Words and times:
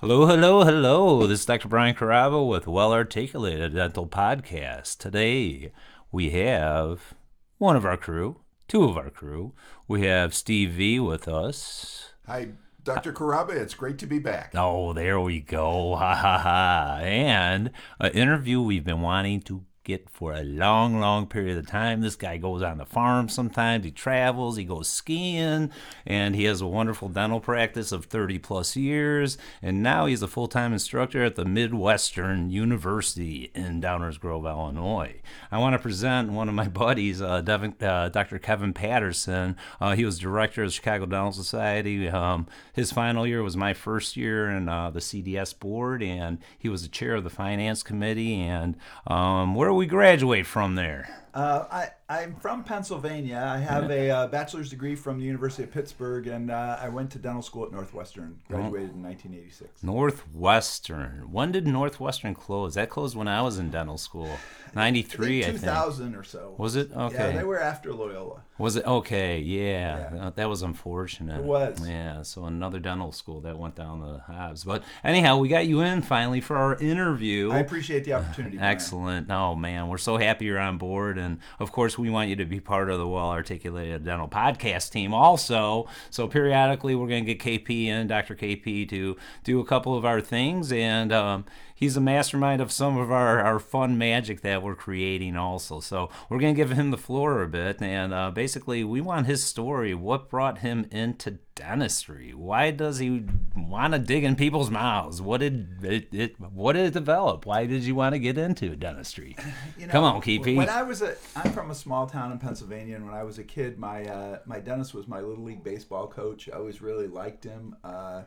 Hello, 0.00 0.26
hello, 0.26 0.64
hello. 0.64 1.26
This 1.26 1.40
is 1.40 1.46
Dr. 1.46 1.68
Brian 1.68 1.94
Carabo 1.94 2.48
with 2.48 2.66
Well 2.66 2.92
Articulated 2.92 3.74
Dental 3.74 4.06
Podcast. 4.06 4.98
Today 4.98 5.72
we 6.10 6.30
have 6.30 7.14
one 7.58 7.76
of 7.76 7.84
our 7.84 7.96
crew, 7.96 8.40
two 8.68 8.84
of 8.84 8.96
our 8.96 9.10
crew. 9.10 9.52
We 9.86 10.02
have 10.02 10.34
Steve 10.34 10.72
V 10.72 11.00
with 11.00 11.28
us. 11.28 12.12
Hi, 12.26 12.48
Dr. 12.82 13.12
Caraba. 13.12 13.50
It's 13.50 13.74
great 13.74 13.98
to 13.98 14.06
be 14.06 14.18
back. 14.18 14.52
Oh, 14.54 14.92
there 14.92 15.20
we 15.20 15.40
go. 15.40 15.94
Ha 15.96 16.14
ha 16.14 16.38
ha. 16.38 16.98
And 17.02 17.70
an 18.00 18.12
interview 18.12 18.60
we've 18.60 18.84
been 18.84 19.00
wanting 19.00 19.42
to 19.42 19.64
get 19.84 20.08
for 20.08 20.32
a 20.32 20.42
long, 20.42 20.98
long 20.98 21.26
period 21.26 21.58
of 21.58 21.66
time. 21.66 22.00
This 22.00 22.16
guy 22.16 22.38
goes 22.38 22.62
on 22.62 22.78
the 22.78 22.86
farm 22.86 23.28
sometimes, 23.28 23.84
he 23.84 23.90
travels, 23.90 24.56
he 24.56 24.64
goes 24.64 24.88
skiing, 24.88 25.70
and 26.06 26.34
he 26.34 26.44
has 26.44 26.60
a 26.60 26.66
wonderful 26.66 27.08
dental 27.08 27.40
practice 27.40 27.92
of 27.92 28.06
30 28.06 28.38
plus 28.38 28.76
years. 28.76 29.36
And 29.60 29.82
now 29.82 30.06
he's 30.06 30.22
a 30.22 30.28
full 30.28 30.48
time 30.48 30.72
instructor 30.72 31.22
at 31.22 31.36
the 31.36 31.44
Midwestern 31.44 32.50
University 32.50 33.50
in 33.54 33.80
Downers 33.80 34.18
Grove, 34.18 34.46
Illinois. 34.46 35.20
I 35.52 35.58
want 35.58 35.74
to 35.74 35.78
present 35.78 36.32
one 36.32 36.48
of 36.48 36.54
my 36.54 36.68
buddies, 36.74 37.20
uh, 37.20 37.42
Devin, 37.42 37.74
uh, 37.82 38.08
Dr. 38.08 38.38
Kevin 38.38 38.72
Patterson. 38.72 39.56
Uh, 39.80 39.94
he 39.94 40.04
was 40.04 40.18
director 40.18 40.62
of 40.62 40.68
the 40.68 40.72
Chicago 40.72 41.04
Dental 41.04 41.32
Society. 41.32 42.08
Um, 42.08 42.46
his 42.72 42.90
final 42.90 43.26
year 43.26 43.42
was 43.42 43.56
my 43.56 43.74
first 43.74 44.16
year 44.16 44.48
in 44.48 44.68
uh, 44.68 44.90
the 44.90 45.00
CDS 45.00 45.58
board, 45.58 46.02
and 46.02 46.38
he 46.58 46.70
was 46.70 46.82
the 46.82 46.88
chair 46.88 47.14
of 47.14 47.24
the 47.24 47.30
finance 47.30 47.82
committee. 47.82 48.40
And 48.40 48.76
um, 49.06 49.54
we 49.74 49.86
graduate 49.86 50.46
from 50.46 50.74
there? 50.74 51.08
Uh, 51.34 51.64
I, 51.70 51.88
I'm 52.06 52.34
from 52.36 52.64
Pennsylvania. 52.64 53.42
I 53.42 53.56
have 53.58 53.90
a 53.90 54.10
uh, 54.10 54.26
bachelor's 54.26 54.68
degree 54.68 54.94
from 54.94 55.18
the 55.18 55.24
University 55.24 55.62
of 55.62 55.72
Pittsburgh, 55.72 56.26
and 56.26 56.50
uh, 56.50 56.76
I 56.78 56.90
went 56.90 57.10
to 57.12 57.18
dental 57.18 57.40
school 57.40 57.64
at 57.64 57.72
Northwestern. 57.72 58.40
Graduated 58.46 58.90
in 58.90 59.02
1986. 59.02 59.82
Northwestern. 59.82 61.32
When 61.32 61.50
did 61.50 61.66
Northwestern 61.66 62.34
close? 62.34 62.74
That 62.74 62.90
closed 62.90 63.16
when 63.16 63.26
I 63.26 63.40
was 63.40 63.58
in 63.58 63.70
dental 63.70 63.96
school. 63.96 64.28
93, 64.74 65.40
I 65.40 65.46
think. 65.46 65.60
2000 65.60 66.14
or 66.14 66.24
so. 66.24 66.54
Was 66.58 66.76
it? 66.76 66.90
Okay. 66.94 67.14
Yeah, 67.14 67.38
they 67.38 67.44
were 67.44 67.60
after 67.60 67.94
Loyola. 67.94 68.42
Was 68.58 68.76
it? 68.76 68.84
Okay, 68.84 69.38
yeah. 69.40 70.10
Yeah. 70.14 70.26
Uh, 70.26 70.30
That 70.30 70.48
was 70.48 70.62
unfortunate. 70.62 71.38
It 71.40 71.44
was. 71.44 71.88
Yeah, 71.88 72.22
so 72.22 72.44
another 72.44 72.80
dental 72.80 73.12
school 73.12 73.40
that 73.42 73.58
went 73.58 73.76
down 73.76 74.00
the 74.00 74.18
hives. 74.18 74.62
But 74.64 74.82
anyhow, 75.02 75.38
we 75.38 75.48
got 75.48 75.66
you 75.66 75.80
in 75.80 76.02
finally 76.02 76.40
for 76.40 76.56
our 76.56 76.74
interview. 76.76 77.50
I 77.50 77.60
appreciate 77.60 78.04
the 78.04 78.12
opportunity. 78.12 78.58
Excellent. 78.60 79.30
Oh 79.30 79.54
man, 79.54 79.88
we're 79.88 79.98
so 79.98 80.18
happy 80.18 80.44
you're 80.44 80.58
on 80.58 80.76
board, 80.78 81.18
and 81.18 81.38
of 81.58 81.72
course 81.72 81.93
we 81.98 82.10
want 82.10 82.28
you 82.28 82.36
to 82.36 82.44
be 82.44 82.60
part 82.60 82.90
of 82.90 82.98
the 82.98 83.06
Well 83.06 83.30
Articulated 83.30 84.04
Dental 84.04 84.28
Podcast 84.28 84.90
team 84.90 85.14
also. 85.14 85.88
So 86.10 86.28
periodically 86.28 86.94
we're 86.94 87.08
going 87.08 87.24
to 87.24 87.34
get 87.34 87.66
KP 87.66 87.86
and 87.86 88.08
Dr. 88.08 88.34
KP, 88.34 88.88
to 88.88 89.16
do 89.42 89.60
a 89.60 89.64
couple 89.64 89.96
of 89.96 90.04
our 90.04 90.20
things, 90.20 90.72
and 90.72 91.12
um, 91.12 91.44
he's 91.84 91.96
a 91.98 92.00
mastermind 92.00 92.62
of 92.62 92.72
some 92.72 92.96
of 92.96 93.12
our, 93.12 93.40
our 93.40 93.58
fun 93.58 93.98
magic 93.98 94.40
that 94.40 94.62
we're 94.62 94.74
creating 94.74 95.36
also. 95.36 95.80
So 95.80 96.08
we're 96.30 96.38
going 96.38 96.54
to 96.54 96.56
give 96.56 96.72
him 96.72 96.90
the 96.90 96.96
floor 96.96 97.42
a 97.42 97.48
bit, 97.48 97.82
and 97.82 98.14
uh, 98.14 98.30
basically 98.30 98.82
we 98.82 99.02
want 99.02 99.26
his 99.26 99.44
story. 99.44 99.94
What 99.94 100.30
brought 100.30 100.58
him 100.58 100.86
into 100.90 101.38
dentistry? 101.54 102.32
Why 102.32 102.70
does 102.70 102.98
he 102.98 103.24
want 103.54 103.92
to 103.92 103.98
dig 103.98 104.24
in 104.24 104.34
people's 104.34 104.70
mouths? 104.70 105.20
What 105.20 105.40
did 105.40 105.84
it, 105.84 106.08
it 106.10 106.40
what 106.40 106.72
did 106.72 106.86
it 106.86 106.94
develop? 106.94 107.44
Why 107.44 107.66
did 107.66 107.84
you 107.84 107.94
want 107.94 108.14
to 108.14 108.18
get 108.18 108.38
into 108.38 108.74
dentistry? 108.76 109.36
You 109.78 109.86
know, 109.86 109.92
Come 109.92 110.04
on, 110.04 110.22
KP. 110.22 110.56
When 110.56 110.68
I 110.68 110.82
was 110.82 111.02
a, 111.02 111.16
I'm 111.34 111.52
from 111.52 111.70
a 111.70 111.74
small 111.74 112.06
town 112.06 112.30
in 112.32 112.38
Pennsylvania, 112.38 112.96
and 112.96 113.04
when 113.04 113.14
I 113.14 113.24
was 113.24 113.38
a 113.38 113.44
kid, 113.44 113.78
my 113.78 114.04
uh, 114.04 114.38
my 114.46 114.60
dentist 114.60 114.94
was 114.94 115.08
my 115.08 115.20
little 115.20 115.44
league 115.44 115.64
baseball 115.64 116.06
coach. 116.06 116.48
I 116.48 116.56
always 116.56 116.80
really 116.80 117.08
liked 117.08 117.44
him. 117.44 117.76
Uh, 117.82 118.22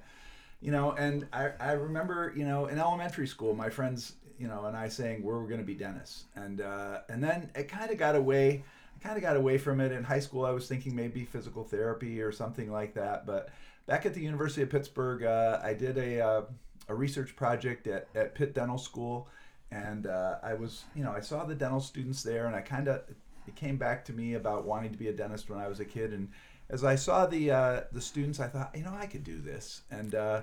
you 0.62 0.72
know, 0.72 0.92
and 0.94 1.28
I, 1.32 1.52
I 1.60 1.72
remember, 1.74 2.34
you 2.36 2.46
know, 2.46 2.66
in 2.66 2.80
elementary 2.80 3.28
school, 3.28 3.54
my 3.54 3.70
friends, 3.70 4.14
you 4.40 4.48
know, 4.48 4.66
and 4.66 4.76
I 4.76 4.88
saying 4.88 5.24
we're 5.24 5.46
going 5.46 5.60
to 5.60 5.66
be 5.66 5.76
dentists, 5.76 6.26
and 6.36 6.62
uh, 6.62 7.00
and 7.10 7.24
then 7.24 7.50
it 7.56 7.68
kind 7.68 7.92
of 7.92 7.98
got 7.98 8.16
away. 8.16 8.64
I 8.96 9.04
kind 9.04 9.16
of 9.16 9.22
got 9.22 9.36
away 9.36 9.58
from 9.60 9.80
it 9.80 9.92
in 9.92 10.04
high 10.04 10.20
school. 10.20 10.46
I 10.46 10.52
was 10.52 10.68
thinking 10.68 10.96
maybe 10.96 11.26
physical 11.26 11.64
therapy 11.64 12.22
or 12.22 12.32
something 12.32 12.72
like 12.72 12.96
that. 12.96 13.28
But 13.28 13.50
back 13.86 14.06
at 14.08 14.14
the 14.16 14.22
University 14.22 14.64
of 14.64 14.72
Pittsburgh, 14.72 15.24
uh, 15.24 15.60
I 15.64 15.74
did 15.74 15.98
a 15.98 16.22
uh, 16.22 16.42
a 16.90 16.96
research 16.96 17.36
project 17.36 17.88
at, 17.88 18.08
at 18.16 18.34
Pitt 18.34 18.54
Dental 18.54 18.78
School, 18.78 19.28
and 19.72 20.08
uh, 20.08 20.38
I 20.42 20.54
was, 20.54 20.86
you 20.96 21.04
know, 21.04 21.12
I 21.12 21.20
saw 21.20 21.44
the 21.44 21.56
dental 21.56 21.82
students 21.82 22.24
there, 22.24 22.48
and 22.48 22.56
I 22.56 22.62
kind 22.62 22.88
of 22.88 23.02
it 23.48 23.56
came 23.56 23.78
back 23.78 24.04
to 24.06 24.14
me 24.14 24.34
about 24.34 24.66
wanting 24.66 24.92
to 24.92 24.98
be 24.98 25.08
a 25.08 25.14
dentist 25.14 25.50
when 25.50 25.60
I 25.60 25.68
was 25.68 25.80
a 25.80 25.86
kid, 25.86 26.14
and 26.14 26.30
as 26.70 26.84
I 26.84 26.96
saw 26.96 27.26
the 27.26 27.52
uh, 27.52 27.82
the 27.92 28.02
students, 28.02 28.40
I 28.40 28.48
thought, 28.48 28.72
you 28.76 28.84
know, 28.84 28.94
I 28.94 29.06
could 29.06 29.24
do 29.24 29.40
this, 29.40 29.82
and 29.92 30.16
uh, 30.16 30.42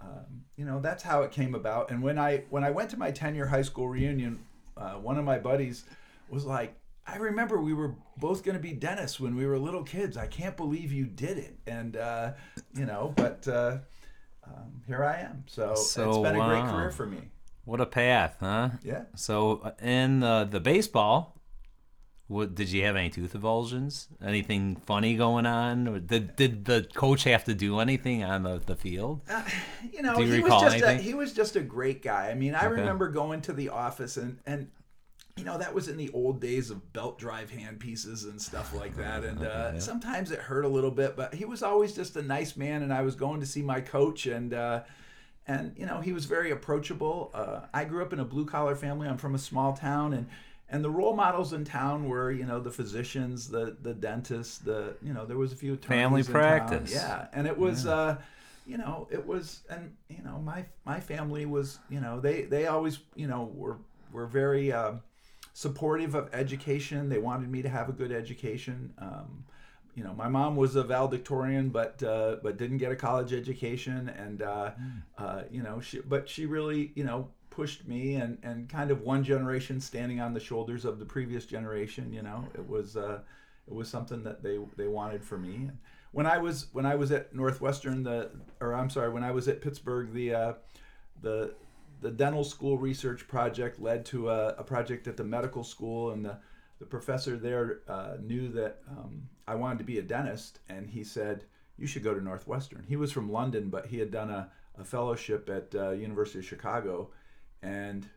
um, 0.00 0.44
you 0.56 0.64
know, 0.64 0.80
that's 0.80 1.02
how 1.02 1.22
it 1.22 1.32
came 1.32 1.54
about. 1.54 1.90
And 1.90 2.02
when 2.02 2.18
I 2.18 2.44
when 2.50 2.64
I 2.64 2.70
went 2.70 2.90
to 2.90 2.96
my 2.96 3.10
ten 3.10 3.34
year 3.34 3.46
high 3.46 3.62
school 3.62 3.88
reunion, 3.88 4.44
uh, 4.76 4.94
one 4.94 5.18
of 5.18 5.24
my 5.24 5.38
buddies 5.38 5.84
was 6.30 6.44
like, 6.44 6.74
I 7.06 7.16
remember 7.16 7.60
we 7.60 7.74
were 7.74 7.94
both 8.18 8.44
going 8.44 8.56
to 8.56 8.62
be 8.62 8.72
dentists 8.72 9.18
when 9.18 9.34
we 9.34 9.46
were 9.46 9.58
little 9.58 9.82
kids. 9.82 10.16
I 10.16 10.26
can't 10.26 10.56
believe 10.56 10.92
you 10.92 11.06
did 11.06 11.38
it, 11.38 11.56
and 11.66 11.96
uh, 11.96 12.32
you 12.74 12.86
know, 12.86 13.12
but 13.16 13.46
uh, 13.48 13.78
um, 14.44 14.82
here 14.86 15.02
I 15.04 15.20
am. 15.20 15.44
So, 15.46 15.74
So, 15.74 16.08
it's 16.10 16.18
been 16.18 16.40
a 16.40 16.46
great 16.46 16.64
career 16.64 16.90
for 16.90 17.06
me. 17.06 17.30
What 17.64 17.80
a 17.80 17.86
path, 17.86 18.36
huh? 18.40 18.70
Yeah. 18.82 19.02
So 19.14 19.60
uh, 19.62 19.72
in 19.82 20.20
the 20.20 20.48
the 20.50 20.60
baseball, 20.60 21.37
what 22.28 22.54
did 22.54 22.70
you 22.70 22.84
have 22.84 22.94
any 22.96 23.10
tooth 23.10 23.32
avulsions? 23.34 24.06
Anything 24.24 24.76
funny 24.76 25.16
going 25.16 25.46
on? 25.46 25.88
Or 25.88 25.98
did 25.98 26.36
did 26.36 26.64
the 26.66 26.86
coach 26.94 27.24
have 27.24 27.44
to 27.44 27.54
do 27.54 27.80
anything 27.80 28.22
on 28.22 28.42
the, 28.42 28.58
the 28.58 28.76
field? 28.76 29.22
Uh, 29.28 29.42
you 29.92 30.02
know, 30.02 30.16
Do 30.16 30.24
you 30.24 30.34
he 30.34 30.40
was 30.40 30.52
just 30.60 30.80
a, 30.82 30.94
he 30.94 31.14
was 31.14 31.32
just 31.32 31.56
a 31.56 31.60
great 31.60 32.02
guy. 32.02 32.30
I 32.30 32.34
mean, 32.34 32.54
I 32.54 32.64
Okay. 32.66 32.80
remember 32.80 33.08
going 33.08 33.40
to 33.42 33.52
the 33.52 33.70
office 33.70 34.16
and 34.16 34.38
and 34.46 34.68
you 35.36 35.44
know 35.44 35.58
that 35.58 35.72
was 35.74 35.88
in 35.88 35.96
the 35.96 36.10
old 36.10 36.40
days 36.40 36.70
of 36.70 36.92
belt 36.92 37.18
drive 37.18 37.50
handpieces 37.50 38.24
and 38.24 38.40
stuff 38.40 38.74
like 38.74 38.96
that. 38.96 39.24
And 39.24 39.42
uh, 39.42 39.78
sometimes 39.80 40.30
it 40.30 40.40
hurt 40.40 40.64
a 40.64 40.68
little 40.68 40.90
bit, 40.90 41.16
but 41.16 41.34
he 41.34 41.44
was 41.44 41.62
always 41.62 41.94
just 41.94 42.16
a 42.16 42.22
nice 42.22 42.56
man. 42.56 42.82
And 42.82 42.92
I 42.92 43.02
was 43.02 43.14
going 43.14 43.40
to 43.40 43.46
see 43.46 43.62
my 43.62 43.80
coach 43.80 44.26
and. 44.26 44.52
Uh, 44.54 44.82
and 45.46 45.72
you 45.78 45.86
know 45.86 46.00
he 46.00 46.12
was 46.12 46.26
very 46.26 46.50
approachable. 46.50 47.30
Uh, 47.32 47.60
I 47.72 47.84
grew 47.84 48.02
up 48.02 48.12
in 48.12 48.20
a 48.20 48.24
blue 48.24 48.44
collar 48.44 48.74
family. 48.76 49.08
I'm 49.08 49.16
from 49.16 49.34
a 49.34 49.38
small 49.38 49.72
town, 49.72 50.12
and 50.12 50.28
and 50.70 50.84
the 50.84 50.90
role 50.90 51.14
models 51.14 51.52
in 51.52 51.64
town 51.64 52.08
were 52.08 52.30
you 52.30 52.44
know 52.44 52.60
the 52.60 52.70
physicians, 52.70 53.48
the 53.48 53.76
the 53.80 53.94
dentists, 53.94 54.58
the 54.58 54.96
you 55.02 55.12
know 55.12 55.24
there 55.24 55.38
was 55.38 55.52
a 55.52 55.56
few 55.56 55.76
Family 55.76 56.22
practice. 56.22 56.92
Yeah, 56.92 57.26
and 57.32 57.46
it 57.46 57.56
was 57.56 57.86
uh, 57.86 58.16
you 58.66 58.78
know 58.78 59.08
it 59.10 59.26
was 59.26 59.62
and 59.70 59.94
you 60.08 60.22
know 60.24 60.38
my 60.38 60.66
my 60.84 61.00
family 61.00 61.46
was 61.46 61.78
you 61.88 62.00
know 62.00 62.20
they 62.20 62.42
they 62.42 62.66
always 62.66 62.98
you 63.14 63.26
know 63.26 63.50
were 63.54 63.78
were 64.12 64.26
very 64.26 64.72
um, 64.72 65.00
supportive 65.54 66.14
of 66.14 66.28
education. 66.32 67.08
They 67.08 67.18
wanted 67.18 67.50
me 67.50 67.62
to 67.62 67.68
have 67.68 67.88
a 67.88 67.92
good 67.92 68.12
education. 68.12 68.92
Um, 68.98 69.44
you 69.94 70.04
know, 70.04 70.14
my 70.14 70.28
mom 70.28 70.54
was 70.54 70.76
a 70.76 70.84
valedictorian, 70.84 71.70
but 71.70 72.00
uh, 72.04 72.36
but 72.42 72.56
didn't 72.56 72.78
get 72.78 72.92
a 72.92 72.96
college 72.96 73.32
education, 73.32 74.08
and 74.10 74.42
uh, 74.42 74.70
uh, 75.18 75.42
you 75.50 75.62
know, 75.62 75.80
she 75.80 75.98
but 76.00 76.28
she 76.28 76.46
really 76.46 76.92
you 76.94 77.02
know 77.02 77.30
pushed 77.58 77.88
me 77.88 78.14
and 78.14 78.38
and 78.44 78.68
kind 78.68 78.92
of 78.92 79.02
one 79.02 79.24
generation 79.24 79.80
standing 79.80 80.20
on 80.20 80.32
the 80.32 80.38
shoulders 80.38 80.84
of 80.84 81.00
the 81.00 81.04
previous 81.04 81.44
generation. 81.44 82.12
You 82.12 82.22
know, 82.22 82.44
it 82.54 82.64
was 82.68 82.96
uh, 82.96 83.18
it 83.66 83.74
was 83.74 83.88
something 83.88 84.22
that 84.22 84.44
they 84.44 84.58
they 84.76 84.86
wanted 84.86 85.24
for 85.24 85.36
me. 85.36 85.68
When 86.12 86.24
I 86.24 86.38
was 86.38 86.68
when 86.72 86.86
I 86.86 86.94
was 86.94 87.10
at 87.10 87.34
Northwestern, 87.34 88.04
the 88.04 88.30
or 88.60 88.74
I'm 88.74 88.88
sorry, 88.88 89.10
when 89.10 89.24
I 89.24 89.32
was 89.32 89.48
at 89.48 89.60
Pittsburgh, 89.60 90.12
the 90.12 90.34
uh, 90.34 90.52
the 91.20 91.54
the 92.00 92.12
dental 92.12 92.44
school 92.44 92.78
research 92.78 93.26
project 93.26 93.80
led 93.80 94.06
to 94.06 94.30
a, 94.30 94.50
a 94.50 94.62
project 94.62 95.08
at 95.08 95.16
the 95.16 95.24
medical 95.24 95.64
school, 95.64 96.12
and 96.12 96.24
the, 96.24 96.36
the 96.78 96.86
professor 96.86 97.36
there 97.36 97.80
uh, 97.88 98.18
knew 98.22 98.46
that 98.50 98.78
um, 98.88 99.28
I 99.48 99.56
wanted 99.56 99.78
to 99.78 99.84
be 99.84 99.98
a 99.98 100.02
dentist, 100.02 100.60
and 100.68 100.88
he 100.88 101.02
said, 101.02 101.44
"You 101.76 101.88
should 101.88 102.04
go 102.04 102.14
to 102.14 102.22
Northwestern." 102.22 102.84
He 102.88 102.94
was 102.94 103.10
from 103.10 103.32
London, 103.32 103.68
but 103.68 103.86
he 103.86 103.98
had 103.98 104.12
done 104.12 104.30
a, 104.30 104.48
a 104.78 104.84
fellowship 104.84 105.50
at 105.50 105.74
uh, 105.74 105.90
University 105.90 106.38
of 106.38 106.44
Chicago, 106.44 107.10
and 107.62 108.08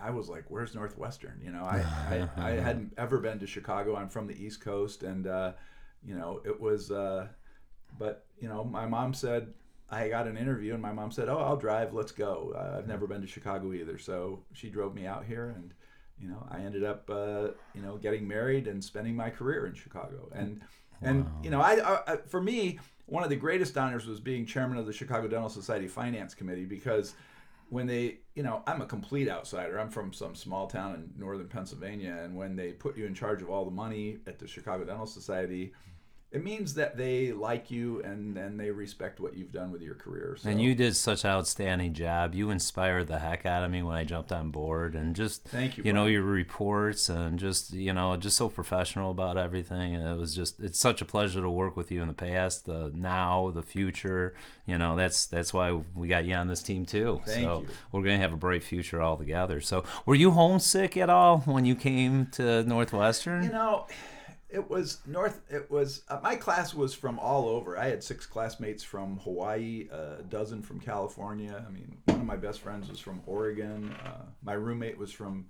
I 0.00 0.10
was 0.10 0.28
like, 0.28 0.44
"Where's 0.48 0.74
Northwestern?" 0.74 1.40
You 1.42 1.52
know, 1.52 1.64
I, 1.64 1.84
I, 2.08 2.28
I 2.36 2.50
hadn't 2.52 2.92
ever 2.96 3.18
been 3.18 3.38
to 3.40 3.46
Chicago. 3.46 3.96
I'm 3.96 4.08
from 4.08 4.26
the 4.26 4.34
East 4.34 4.60
Coast, 4.60 5.02
and 5.02 5.26
uh, 5.26 5.52
you 6.04 6.14
know, 6.14 6.40
it 6.44 6.60
was. 6.60 6.90
Uh, 6.90 7.28
but 7.98 8.24
you 8.38 8.48
know, 8.48 8.64
my 8.64 8.86
mom 8.86 9.14
said 9.14 9.52
I 9.90 10.08
got 10.08 10.26
an 10.26 10.36
interview, 10.36 10.74
and 10.74 10.82
my 10.82 10.92
mom 10.92 11.10
said, 11.10 11.28
"Oh, 11.28 11.38
I'll 11.38 11.56
drive. 11.56 11.92
Let's 11.92 12.12
go." 12.12 12.54
Uh, 12.56 12.78
I've 12.78 12.86
never 12.86 13.06
been 13.06 13.20
to 13.20 13.26
Chicago 13.26 13.72
either, 13.72 13.98
so 13.98 14.44
she 14.52 14.70
drove 14.70 14.94
me 14.94 15.06
out 15.06 15.24
here, 15.24 15.54
and 15.56 15.74
you 16.20 16.28
know, 16.28 16.46
I 16.50 16.60
ended 16.60 16.84
up, 16.84 17.08
uh, 17.10 17.48
you 17.74 17.82
know, 17.82 17.96
getting 17.96 18.28
married 18.28 18.68
and 18.68 18.82
spending 18.84 19.16
my 19.16 19.30
career 19.30 19.66
in 19.66 19.74
Chicago, 19.74 20.28
and 20.32 20.60
and 21.02 21.26
you 21.42 21.50
know, 21.50 21.60
I, 21.60 22.12
I 22.12 22.16
for 22.28 22.40
me, 22.40 22.78
one 23.06 23.24
of 23.24 23.30
the 23.30 23.36
greatest 23.36 23.76
honors 23.76 24.06
was 24.06 24.20
being 24.20 24.46
chairman 24.46 24.78
of 24.78 24.86
the 24.86 24.92
Chicago 24.92 25.26
Dental 25.26 25.48
Society 25.48 25.88
Finance 25.88 26.34
Committee 26.34 26.66
because 26.66 27.14
when 27.70 27.86
they, 27.86 28.18
you 28.34 28.42
know, 28.42 28.62
I'm 28.66 28.82
a 28.82 28.86
complete 28.86 29.28
outsider. 29.28 29.78
I'm 29.78 29.90
from 29.90 30.12
some 30.12 30.34
small 30.34 30.66
town 30.66 30.94
in 30.94 31.10
northern 31.18 31.48
Pennsylvania, 31.48 32.20
and 32.22 32.36
when 32.36 32.56
they 32.56 32.72
put 32.72 32.96
you 32.96 33.06
in 33.06 33.14
charge 33.14 33.42
of 33.42 33.48
all 33.48 33.64
the 33.64 33.70
money 33.70 34.18
at 34.26 34.38
the 34.38 34.46
Chicago 34.46 34.84
Dental 34.84 35.06
Society, 35.06 35.72
it 36.32 36.44
means 36.44 36.74
that 36.74 36.96
they 36.96 37.32
like 37.32 37.72
you 37.72 38.00
and 38.02 38.38
and 38.38 38.58
they 38.58 38.70
respect 38.70 39.18
what 39.18 39.36
you've 39.36 39.50
done 39.50 39.72
with 39.72 39.82
your 39.82 39.96
career. 39.96 40.36
So. 40.38 40.48
And 40.48 40.62
you 40.62 40.76
did 40.76 40.94
such 40.94 41.24
an 41.24 41.30
outstanding 41.30 41.92
job. 41.92 42.36
You 42.36 42.50
inspired 42.50 43.08
the 43.08 43.18
heck 43.18 43.46
out 43.46 43.64
of 43.64 43.70
me 43.72 43.82
when 43.82 43.96
I 43.96 44.04
jumped 44.04 44.30
on 44.30 44.50
board, 44.50 44.94
and 44.94 45.16
just 45.16 45.42
Thank 45.44 45.76
you, 45.76 45.82
You 45.84 45.92
know 45.92 46.06
your 46.06 46.22
reports 46.22 47.08
and 47.08 47.36
just 47.36 47.72
you 47.72 47.92
know 47.92 48.16
just 48.16 48.36
so 48.36 48.48
professional 48.48 49.10
about 49.10 49.38
everything. 49.38 49.96
And 49.96 50.06
it 50.06 50.16
was 50.20 50.32
just 50.32 50.60
it's 50.60 50.78
such 50.78 51.02
a 51.02 51.04
pleasure 51.04 51.40
to 51.40 51.50
work 51.50 51.76
with 51.76 51.90
you 51.90 52.00
in 52.00 52.06
the 52.06 52.14
past, 52.14 52.64
the 52.64 52.92
now, 52.94 53.50
the 53.50 53.62
future. 53.62 54.34
You 54.66 54.78
know 54.78 54.94
that's 54.94 55.26
that's 55.26 55.52
why 55.52 55.80
we 55.96 56.06
got 56.06 56.24
you 56.26 56.34
on 56.34 56.46
this 56.46 56.62
team 56.62 56.86
too. 56.86 57.22
Thank 57.26 57.42
so 57.42 57.62
you. 57.62 57.68
we're 57.90 58.02
gonna 58.02 58.18
have 58.18 58.32
a 58.32 58.36
bright 58.36 58.62
future 58.62 59.02
all 59.02 59.16
together. 59.16 59.60
So 59.60 59.82
were 60.06 60.14
you 60.14 60.30
homesick 60.30 60.96
at 60.96 61.10
all 61.10 61.38
when 61.40 61.64
you 61.64 61.74
came 61.74 62.26
to 62.32 62.62
Northwestern? 62.62 63.42
You 63.42 63.50
know, 63.50 63.86
it 64.52 64.68
was 64.70 64.98
North. 65.06 65.40
It 65.50 65.70
was 65.70 66.02
uh, 66.08 66.18
my 66.22 66.36
class 66.36 66.74
was 66.74 66.94
from 66.94 67.18
all 67.18 67.48
over. 67.48 67.78
I 67.78 67.88
had 67.88 68.02
six 68.02 68.26
classmates 68.26 68.82
from 68.82 69.18
Hawaii, 69.18 69.88
a 69.90 70.22
dozen 70.28 70.62
from 70.62 70.80
California. 70.80 71.64
I 71.66 71.70
mean, 71.70 71.96
one 72.06 72.20
of 72.20 72.26
my 72.26 72.36
best 72.36 72.60
friends 72.60 72.88
was 72.88 72.98
from 73.00 73.22
Oregon. 73.26 73.94
Uh, 74.04 74.22
my 74.42 74.54
roommate 74.54 74.98
was 74.98 75.12
from 75.12 75.46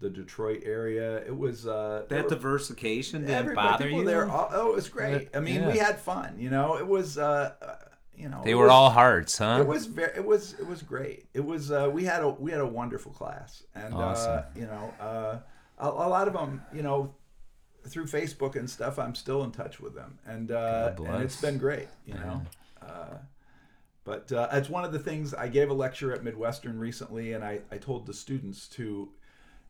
the 0.00 0.10
Detroit 0.10 0.62
area. 0.64 1.18
It 1.24 1.36
was 1.36 1.66
uh, 1.66 2.04
that 2.08 2.24
were- 2.24 2.28
diversification 2.30 3.26
didn't 3.26 3.54
bother 3.54 3.84
people 3.84 4.00
you. 4.00 4.04
There, 4.04 4.30
all, 4.30 4.48
oh, 4.52 4.70
it 4.70 4.74
was 4.74 4.88
great. 4.88 5.28
I 5.34 5.40
mean, 5.40 5.66
we 5.66 5.78
had 5.78 5.98
fun. 6.00 6.36
You 6.38 6.50
know, 6.50 6.76
it 6.76 6.86
was. 6.86 7.18
Uh, 7.18 7.54
uh, 7.60 7.74
you 8.16 8.28
know, 8.28 8.42
they 8.44 8.54
were 8.54 8.64
was- 8.66 8.70
all 8.72 8.90
hearts, 8.90 9.38
huh? 9.38 9.58
it 9.60 9.66
was 9.66 9.86
very. 9.86 10.12
It 10.16 10.24
was. 10.24 10.52
It 10.60 10.66
was 10.66 10.82
great. 10.82 11.26
It 11.34 11.44
was. 11.44 11.72
Uh, 11.72 11.90
we 11.92 12.04
had 12.04 12.22
a 12.22 12.28
we 12.30 12.52
had 12.52 12.60
a 12.60 12.66
wonderful 12.66 13.10
class, 13.12 13.64
and 13.74 13.92
uh, 13.92 13.98
Awesome. 13.98 14.42
you 14.54 14.66
know, 14.66 14.94
uh, 15.00 15.38
a, 15.78 15.88
a 15.88 16.08
lot 16.08 16.28
of 16.28 16.34
them, 16.34 16.62
you 16.72 16.82
know, 16.82 17.12
through 17.86 18.06
Facebook 18.06 18.56
and 18.56 18.68
stuff, 18.68 18.98
I'm 18.98 19.14
still 19.14 19.44
in 19.44 19.50
touch 19.50 19.80
with 19.80 19.94
them, 19.94 20.18
and 20.26 20.50
uh, 20.50 20.92
and 20.98 21.22
it's 21.22 21.40
been 21.40 21.58
great. 21.58 21.88
You 22.06 22.14
know. 22.14 22.42
Uh, 22.80 23.18
but 24.04 24.30
uh, 24.32 24.48
it's 24.52 24.68
one 24.68 24.84
of 24.84 24.92
the 24.92 24.98
things 24.98 25.32
I 25.32 25.48
gave 25.48 25.70
a 25.70 25.74
lecture 25.74 26.12
at 26.12 26.22
Midwestern 26.22 26.78
recently, 26.78 27.32
and 27.32 27.42
I, 27.42 27.60
I 27.72 27.78
told 27.78 28.04
the 28.04 28.12
students 28.12 28.68
to, 28.68 29.08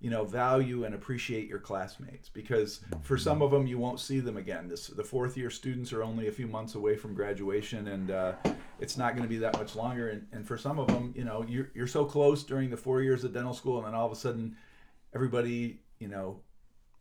you 0.01 0.11
know, 0.11 0.25
value 0.25 0.85
and 0.85 0.93
appreciate 0.93 1.49
your 1.49 1.61
classmates 1.61 2.29
because 2.29 2.81
for 3.03 3.17
some 3.17 3.43
of 3.43 3.53
them 3.53 3.69
you 3.69 3.79
won't 3.79 4.01
see 4.01 4.19
them 4.19 4.37
again. 4.37 4.67
This 4.67 4.89
the 4.89 5.05
fourth 5.05 5.37
year 5.37 5.51
students 5.51 5.93
are 5.93 6.03
only 6.03 6.27
a 6.27 6.33
few 6.33 6.49
months 6.49 6.75
away 6.75 6.97
from 6.97 7.15
graduation, 7.15 7.87
and 7.87 8.11
uh, 8.11 8.33
it's 8.81 8.97
not 8.97 9.15
going 9.15 9.23
to 9.23 9.29
be 9.29 9.39
that 9.39 9.57
much 9.57 9.77
longer. 9.77 10.09
And, 10.09 10.27
and 10.33 10.47
for 10.47 10.59
some 10.59 10.81
of 10.81 10.89
them, 10.89 11.15
you 11.17 11.25
know, 11.25 11.45
you're 11.49 11.71
you're 11.73 11.87
so 11.87 12.05
close 12.05 12.43
during 12.43 12.71
the 12.71 12.77
four 12.77 13.03
years 13.03 13.23
of 13.23 13.33
dental 13.33 13.55
school, 13.55 13.79
and 13.79 13.87
then 13.87 13.95
all 13.95 14.07
of 14.07 14.13
a 14.13 14.17
sudden, 14.17 14.57
everybody, 15.15 15.79
you 16.01 16.09
know, 16.09 16.41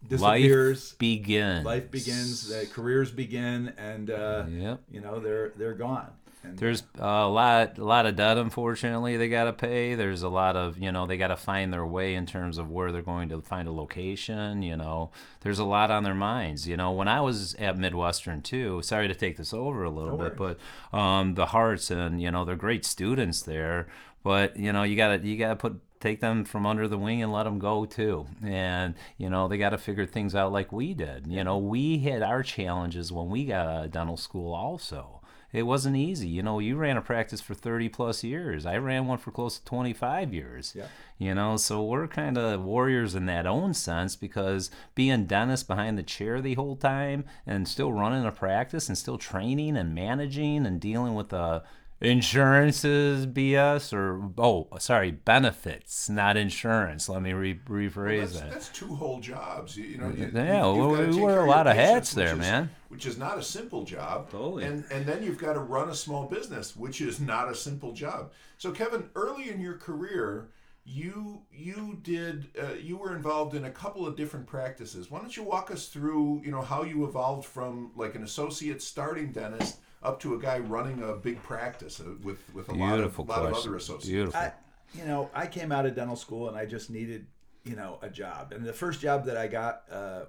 disappears. 0.08 0.92
Life 0.92 1.00
begins. 1.00 1.66
Life 1.66 1.92
begins. 1.92 2.54
Careers 2.74 3.12
begin, 3.12 3.74
and 3.78 4.10
uh, 4.10 4.46
Yep. 4.50 4.82
you 4.92 5.02
know 5.02 5.20
they're 5.20 5.50
they're 5.58 5.74
gone. 5.74 6.08
And, 6.46 6.58
There's 6.58 6.84
a 7.00 7.26
lot, 7.30 7.78
a 7.78 7.86
lot 7.86 8.06
of 8.06 8.18
debt. 8.18 8.38
Unfortunately, 8.38 9.16
they 9.16 9.30
got 9.30 9.46
to 9.46 9.54
pay. 9.54 9.96
There's 9.96 10.24
a 10.24 10.28
lot 10.28 10.58
of, 10.58 10.78
you 10.78 10.92
know, 10.92 11.08
they 11.08 11.16
got 11.16 11.30
to 11.30 11.38
find 11.38 11.72
their 11.72 11.86
way 11.86 12.16
in 12.16 12.26
terms 12.26 12.58
of 12.58 12.70
where 12.70 12.92
they're 12.92 13.02
going 13.02 13.30
to 13.30 13.40
find 13.42 13.66
a 13.66 13.72
location. 13.72 14.62
You 14.62 14.76
know, 14.76 15.12
there's 15.40 15.60
a 15.60 15.64
lot 15.64 15.90
on 15.90 16.04
their 16.04 16.14
minds. 16.14 16.68
You 16.68 16.76
know, 16.76 16.92
when 16.92 17.08
I 17.08 17.22
was 17.22 17.54
at 17.56 17.78
Midwestern 17.78 18.42
too. 18.42 18.82
Sorry 18.82 19.08
to 19.08 19.16
take 19.16 19.38
this 19.38 19.54
over 19.54 19.86
a 19.86 19.90
little 19.90 20.18
No 20.18 20.24
bit, 20.30 20.36
but 20.36 20.60
um, 20.98 21.36
the 21.36 21.46
Hearts 21.46 21.90
and 21.90 22.22
you 22.22 22.30
know 22.30 22.44
they're 22.44 22.58
great 22.58 22.84
students 22.84 23.42
there. 23.44 23.88
But 24.22 24.58
you 24.58 24.74
know, 24.74 24.84
you 24.84 24.98
gotta, 24.98 25.26
you 25.26 25.38
gotta 25.38 25.56
put 25.56 25.80
take 26.04 26.20
them 26.20 26.46
from 26.46 26.66
under 26.66 26.88
the 26.88 26.98
wing 26.98 27.24
and 27.24 27.32
let 27.32 27.44
them 27.44 27.60
go 27.60 27.86
too. 27.86 28.28
And 28.44 28.96
you 29.18 29.30
know, 29.30 29.48
they 29.48 29.58
got 29.58 29.70
to 29.70 29.78
figure 29.78 30.06
things 30.06 30.36
out 30.36 30.52
like 30.52 30.72
we 30.72 30.94
did. 30.94 31.28
You 31.28 31.44
know, 31.44 31.58
we 31.58 32.00
had 32.00 32.22
our 32.22 32.44
challenges 32.44 33.12
when 33.12 33.30
we 33.30 33.46
got 33.46 33.68
out 33.68 33.86
of 33.86 33.92
dental 33.92 34.18
school 34.18 34.54
also 34.54 35.22
it 35.54 35.64
wasn't 35.64 35.96
easy. 35.96 36.28
You 36.28 36.42
know, 36.42 36.58
you 36.58 36.76
ran 36.76 36.98
a 36.98 37.02
practice 37.02 37.40
for 37.40 37.54
30 37.54 37.88
plus 37.90 38.24
years. 38.24 38.66
I 38.66 38.78
ran 38.78 39.06
one 39.06 39.20
for 39.20 39.30
close 39.30 39.60
to 39.60 39.66
25 39.66 40.34
years. 40.34 40.74
Yeah. 40.76 40.88
You 41.20 41.36
know, 41.36 41.58
so 41.58 41.84
we're 41.84 42.08
kind 42.08 42.40
of 42.40 42.64
warriors 42.64 43.14
in 43.14 43.28
that 43.28 43.46
own 43.46 43.76
sense 43.76 44.16
because 44.16 44.72
being 44.96 45.28
dentist 45.28 45.68
behind 45.68 45.98
the 45.98 46.04
chair 46.04 46.42
the 46.42 46.56
whole 46.56 46.76
time 46.76 47.24
and 47.46 47.68
still 47.68 47.94
running 47.94 48.26
a 48.26 48.32
practice 48.32 48.90
and 48.90 48.98
still 48.98 49.20
training 49.20 49.78
and 49.78 49.94
managing 49.94 50.66
and 50.66 50.82
dealing 50.82 51.14
with 51.14 51.30
the 51.30 51.62
insurances 52.04 53.26
BS 53.26 53.94
or 53.94 54.30
oh 54.38 54.68
sorry 54.78 55.12
benefits 55.12 56.10
not 56.10 56.36
insurance 56.38 57.08
let 57.08 57.22
me 57.22 57.34
re- 57.34 57.60
rephrase 57.68 58.20
That's, 58.20 58.40
that 58.40 58.52
that's 58.52 58.70
two 58.70 58.94
whole 58.96 59.20
jobs. 59.20 59.78
You, 59.78 59.98
know, 59.98 60.10
you, 60.10 60.30
Yeah, 60.34 60.74
you, 60.74 60.86
we- 60.88 60.96
gotta 60.98 61.08
we 61.10 61.22
wear 61.22 61.46
a 61.46 61.50
lot 61.50 61.68
of 61.68 61.76
hats 61.76 62.14
patients, 62.14 62.16
there, 62.16 62.36
which 62.36 62.44
is- 62.44 62.52
man. 62.52 62.70
Which 62.90 63.06
is 63.08 63.18
not 63.18 63.40
a 63.40 63.42
simple 63.42 63.84
job. 63.86 64.30
Totally. 64.30 64.66
And 64.66 64.84
and 64.92 65.06
then 65.08 65.24
you've 65.24 65.40
got 65.40 65.54
to 65.54 65.60
run 65.60 65.90
a 65.90 65.96
small 65.96 66.28
business, 66.28 66.76
which 66.76 67.02
is 67.02 67.20
not 67.20 67.50
a 67.50 67.56
simple 67.56 67.92
job. 67.92 68.32
So 68.60 68.72
Kevin, 68.72 69.10
early 69.16 69.50
in 69.50 69.60
your 69.60 69.78
career, 69.80 70.50
you 70.86 71.42
you 71.52 71.98
did 72.04 72.50
uh, 72.62 72.74
you 72.74 72.98
were 72.98 73.16
involved 73.16 73.56
in 73.56 73.66
a 73.66 73.72
couple 73.72 74.06
of 74.06 74.16
different 74.16 74.46
practices. 74.46 75.10
Why 75.10 75.20
don't 75.20 75.36
you 75.36 75.42
walk 75.42 75.72
us 75.72 75.88
through, 75.88 76.44
you 76.46 76.52
know, 76.52 76.62
how 76.62 76.84
you 76.84 77.06
evolved 77.06 77.46
from 77.48 77.92
like 77.96 78.14
an 78.14 78.22
associate 78.24 78.80
starting 78.82 79.32
dentist 79.32 79.80
up 80.04 80.20
to 80.22 80.36
a 80.36 80.40
guy 80.40 80.60
running 80.60 81.02
a 81.02 81.14
big 81.14 81.42
practice 81.44 82.00
uh, 82.00 82.04
with 82.24 82.40
with 82.54 82.70
a 82.70 82.74
beautiful 82.74 83.26
lot 83.26 83.40
of 83.40 83.44
lot 83.44 83.52
of 83.52 83.58
other 83.58 83.76
associates. 83.76 84.08
beautiful 84.08 84.40
I, 84.40 84.54
you 84.94 85.06
know, 85.06 85.30
I 85.34 85.48
came 85.48 85.72
out 85.72 85.86
of 85.86 85.96
dental 85.96 86.16
school 86.16 86.50
and 86.50 86.58
I 86.58 86.66
just 86.66 86.90
needed, 86.90 87.26
you 87.64 87.76
know, 87.76 88.00
a 88.02 88.10
job. 88.10 88.52
And 88.52 88.66
the 88.66 88.74
first 88.74 89.02
job 89.02 89.26
that 89.26 89.38
I 89.38 89.48
got 89.48 89.84
uh, 89.92 90.26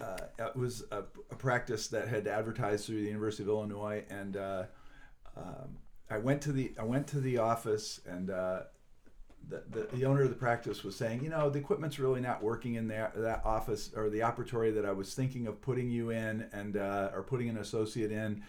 uh, 0.00 0.16
it 0.38 0.56
was 0.56 0.84
a, 0.90 0.98
a 1.30 1.36
practice 1.36 1.88
that 1.88 2.08
had 2.08 2.26
advertised 2.26 2.86
through 2.86 3.00
the 3.00 3.06
University 3.06 3.42
of 3.42 3.48
Illinois, 3.48 4.04
and 4.10 4.36
uh, 4.36 4.64
um, 5.36 5.78
I 6.10 6.18
went 6.18 6.42
to 6.42 6.52
the 6.52 6.72
I 6.78 6.84
went 6.84 7.06
to 7.08 7.20
the 7.20 7.38
office 7.38 8.00
and. 8.06 8.30
Uh, 8.30 8.60
the, 9.48 9.62
the, 9.70 9.96
the 9.96 10.04
owner 10.04 10.22
of 10.22 10.28
the 10.28 10.34
practice 10.34 10.82
was 10.82 10.96
saying, 10.96 11.22
you 11.22 11.30
know, 11.30 11.48
the 11.48 11.60
equipment's 11.60 12.00
really 12.00 12.20
not 12.20 12.42
working 12.42 12.74
in 12.74 12.88
that, 12.88 13.14
that 13.14 13.42
office 13.44 13.92
or 13.94 14.10
the 14.10 14.18
operatory 14.18 14.74
that 14.74 14.84
I 14.84 14.90
was 14.90 15.14
thinking 15.14 15.46
of 15.46 15.60
putting 15.60 15.88
you 15.88 16.10
in 16.10 16.46
and 16.52 16.76
uh, 16.76 17.10
or 17.14 17.22
putting 17.22 17.48
an 17.48 17.58
associate 17.58 18.10
in. 18.10 18.42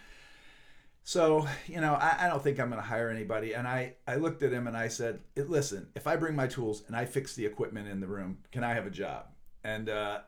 So, 1.08 1.48
you 1.66 1.80
know, 1.80 1.94
I, 1.94 2.26
I 2.26 2.28
don't 2.28 2.42
think 2.42 2.60
I'm 2.60 2.68
going 2.68 2.82
to 2.82 2.86
hire 2.86 3.08
anybody. 3.08 3.54
And 3.54 3.66
I, 3.66 3.94
I 4.06 4.16
looked 4.16 4.42
at 4.42 4.52
him 4.52 4.66
and 4.66 4.76
I 4.76 4.88
said, 4.88 5.20
listen, 5.36 5.88
if 5.94 6.06
I 6.06 6.16
bring 6.16 6.36
my 6.36 6.46
tools 6.46 6.82
and 6.86 6.94
I 6.94 7.06
fix 7.06 7.34
the 7.34 7.46
equipment 7.46 7.88
in 7.88 7.98
the 7.98 8.06
room, 8.06 8.36
can 8.52 8.62
I 8.62 8.74
have 8.74 8.84
a 8.84 8.90
job? 8.90 9.24
And 9.64 9.88
uh, 9.88 10.18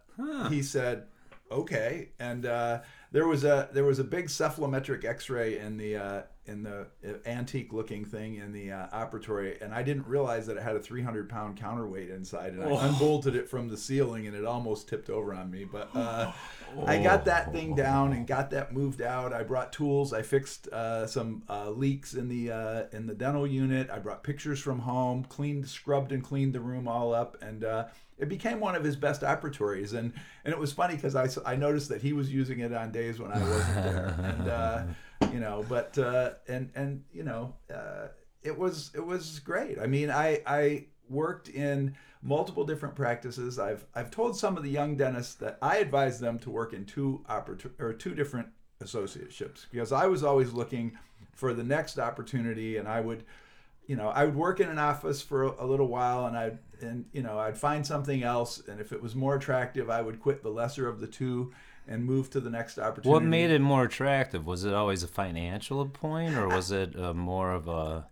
he 0.48 0.62
said, 0.62 1.04
okay. 1.52 2.12
And 2.18 2.46
uh, 2.46 2.80
there 3.12 3.26
was 3.26 3.44
a 3.44 3.68
there 3.72 3.84
was 3.84 3.98
a 3.98 4.04
big 4.04 4.26
cephalometric 4.26 5.04
X-ray 5.04 5.58
in 5.58 5.76
the 5.76 5.96
uh, 5.96 6.22
in 6.46 6.62
the 6.62 6.86
antique 7.26 7.72
looking 7.72 8.04
thing 8.04 8.36
in 8.36 8.52
the 8.52 8.72
uh, 8.72 8.86
operatory, 8.88 9.60
and 9.62 9.74
I 9.74 9.82
didn't 9.82 10.06
realize 10.06 10.46
that 10.46 10.56
it 10.56 10.62
had 10.62 10.74
a 10.74 10.80
300 10.80 11.28
pound 11.28 11.56
counterweight 11.56 12.10
inside, 12.10 12.52
and 12.52 12.62
I 12.62 12.88
unbolted 12.88 13.36
it 13.36 13.48
from 13.48 13.68
the 13.68 13.76
ceiling, 13.76 14.26
and 14.26 14.36
it 14.36 14.44
almost 14.44 14.88
tipped 14.88 15.10
over 15.10 15.32
on 15.34 15.50
me. 15.50 15.64
But 15.64 15.90
uh, 15.94 16.32
I 16.86 17.02
got 17.02 17.24
that 17.26 17.52
thing 17.52 17.74
down 17.74 18.12
and 18.12 18.26
got 18.26 18.50
that 18.50 18.72
moved 18.72 19.02
out. 19.02 19.32
I 19.32 19.42
brought 19.42 19.72
tools. 19.72 20.12
I 20.12 20.22
fixed 20.22 20.68
uh, 20.68 21.06
some 21.06 21.42
uh, 21.48 21.70
leaks 21.70 22.14
in 22.14 22.28
the 22.28 22.50
uh, 22.52 22.82
in 22.92 23.06
the 23.06 23.14
dental 23.14 23.46
unit. 23.46 23.90
I 23.90 23.98
brought 23.98 24.22
pictures 24.22 24.60
from 24.60 24.80
home, 24.80 25.24
cleaned, 25.24 25.68
scrubbed, 25.68 26.12
and 26.12 26.22
cleaned 26.22 26.52
the 26.52 26.60
room 26.60 26.88
all 26.88 27.14
up, 27.14 27.36
and 27.42 27.64
uh, 27.64 27.86
it 28.18 28.28
became 28.28 28.60
one 28.60 28.74
of 28.74 28.84
his 28.84 28.96
best 28.96 29.22
operatories. 29.22 29.94
And 29.94 30.12
and 30.44 30.52
it 30.52 30.58
was 30.58 30.72
funny 30.72 30.96
because 30.96 31.14
I, 31.14 31.28
I 31.44 31.56
noticed 31.56 31.88
that 31.88 32.02
he 32.02 32.12
was 32.12 32.32
using 32.32 32.60
it 32.60 32.72
on 32.72 32.92
days 33.00 33.20
when 33.20 33.32
I 33.32 33.38
wasn't 33.38 33.74
there, 33.74 34.14
and 34.22 34.48
uh, 34.48 34.82
you 35.32 35.40
know, 35.40 35.64
but 35.68 35.96
uh, 35.98 36.32
and 36.48 36.70
and 36.74 37.04
you 37.12 37.24
know, 37.24 37.54
uh, 37.72 38.08
it 38.42 38.56
was 38.56 38.90
it 38.94 39.04
was 39.04 39.38
great. 39.40 39.78
I 39.78 39.86
mean, 39.86 40.10
I 40.10 40.42
I 40.46 40.86
worked 41.08 41.48
in 41.48 41.96
multiple 42.22 42.64
different 42.64 42.94
practices. 42.94 43.58
I've 43.58 43.84
I've 43.94 44.10
told 44.10 44.36
some 44.36 44.56
of 44.56 44.62
the 44.62 44.70
young 44.70 44.96
dentists 44.96 45.34
that 45.36 45.58
I 45.62 45.78
advise 45.78 46.20
them 46.20 46.38
to 46.40 46.50
work 46.50 46.72
in 46.72 46.84
two 46.84 47.24
oppor- 47.28 47.70
or 47.78 47.92
two 47.92 48.14
different 48.14 48.48
associateships 48.82 49.66
because 49.70 49.92
I 49.92 50.06
was 50.06 50.22
always 50.22 50.52
looking 50.52 50.98
for 51.34 51.54
the 51.54 51.64
next 51.64 51.98
opportunity, 51.98 52.76
and 52.76 52.86
I 52.86 53.00
would, 53.00 53.24
you 53.86 53.96
know, 53.96 54.08
I 54.08 54.24
would 54.24 54.36
work 54.36 54.60
in 54.60 54.68
an 54.68 54.78
office 54.78 55.22
for 55.22 55.44
a, 55.44 55.64
a 55.64 55.66
little 55.66 55.88
while, 55.88 56.26
and 56.26 56.36
I'd 56.36 56.58
and 56.80 57.06
you 57.12 57.22
know 57.22 57.38
I'd 57.38 57.58
find 57.58 57.86
something 57.86 58.22
else, 58.22 58.62
and 58.68 58.80
if 58.80 58.92
it 58.92 59.02
was 59.02 59.14
more 59.14 59.36
attractive, 59.36 59.90
I 59.90 60.02
would 60.02 60.20
quit 60.20 60.42
the 60.42 60.50
lesser 60.50 60.88
of 60.88 61.00
the 61.00 61.06
two 61.06 61.52
and 61.90 62.04
move 62.04 62.30
to 62.30 62.40
the 62.40 62.48
next 62.48 62.78
opportunity. 62.78 63.10
What 63.10 63.24
made 63.24 63.50
it 63.50 63.60
more 63.60 63.84
attractive? 63.84 64.46
Was 64.46 64.64
it 64.64 64.72
always 64.72 65.02
a 65.02 65.08
financial 65.08 65.84
point, 65.86 66.36
or 66.36 66.48
was 66.48 66.70
it 66.70 66.98
uh, 66.98 67.12
more 67.12 67.52
of 67.52 67.66
a 67.66 68.06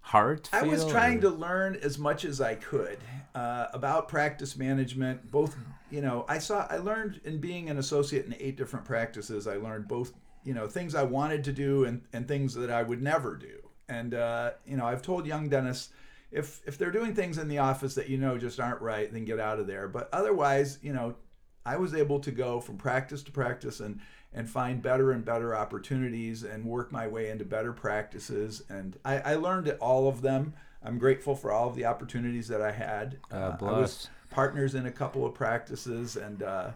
heart? 0.00 0.48
I 0.52 0.62
was 0.62 0.86
trying 0.86 1.18
or- 1.18 1.22
to 1.22 1.30
learn 1.30 1.76
as 1.82 1.98
much 1.98 2.24
as 2.24 2.40
I 2.40 2.54
could 2.54 2.98
uh, 3.34 3.66
about 3.74 4.08
practice 4.08 4.56
management. 4.56 5.30
Both, 5.32 5.56
you 5.90 6.00
know, 6.00 6.24
I 6.28 6.38
saw, 6.38 6.66
I 6.70 6.78
learned 6.78 7.20
in 7.24 7.40
being 7.40 7.68
an 7.68 7.76
associate 7.76 8.24
in 8.24 8.36
eight 8.38 8.56
different 8.56 8.86
practices. 8.86 9.48
I 9.48 9.56
learned 9.56 9.88
both, 9.88 10.12
you 10.44 10.54
know, 10.54 10.68
things 10.68 10.94
I 10.94 11.02
wanted 11.02 11.42
to 11.44 11.52
do 11.52 11.84
and, 11.84 12.02
and 12.12 12.28
things 12.28 12.54
that 12.54 12.70
I 12.70 12.84
would 12.84 13.02
never 13.02 13.34
do. 13.34 13.58
And 13.88 14.14
uh, 14.14 14.52
you 14.64 14.76
know, 14.76 14.86
I've 14.86 15.02
told 15.02 15.26
young 15.26 15.48
dentists 15.48 15.90
if 16.30 16.62
if 16.66 16.78
they're 16.78 16.92
doing 16.92 17.14
things 17.14 17.36
in 17.36 17.48
the 17.48 17.58
office 17.58 17.94
that 17.96 18.08
you 18.08 18.16
know 18.16 18.38
just 18.38 18.58
aren't 18.58 18.80
right, 18.80 19.12
then 19.12 19.24
get 19.24 19.38
out 19.40 19.58
of 19.58 19.66
there. 19.66 19.88
But 19.88 20.08
otherwise, 20.10 20.78
you 20.80 20.94
know, 20.94 21.16
I 21.66 21.76
was 21.76 21.94
able 21.94 22.20
to 22.20 22.30
go 22.30 22.60
from 22.60 22.76
practice 22.76 23.22
to 23.24 23.32
practice 23.32 23.80
and 23.80 24.00
and 24.36 24.50
find 24.50 24.82
better 24.82 25.12
and 25.12 25.24
better 25.24 25.54
opportunities 25.54 26.42
and 26.42 26.64
work 26.64 26.90
my 26.90 27.06
way 27.06 27.30
into 27.30 27.44
better 27.44 27.72
practices. 27.72 28.64
And 28.68 28.96
I, 29.04 29.18
I 29.20 29.34
learned 29.36 29.68
at 29.68 29.78
all 29.78 30.08
of 30.08 30.22
them. 30.22 30.54
I'm 30.82 30.98
grateful 30.98 31.36
for 31.36 31.52
all 31.52 31.68
of 31.68 31.76
the 31.76 31.84
opportunities 31.84 32.48
that 32.48 32.60
I 32.60 32.72
had. 32.72 33.18
Uh, 33.30 33.56
I 33.60 33.64
was 33.64 34.08
partners 34.30 34.74
in 34.74 34.86
a 34.86 34.90
couple 34.90 35.24
of 35.24 35.34
practices, 35.34 36.16
and 36.16 36.42
uh, 36.42 36.70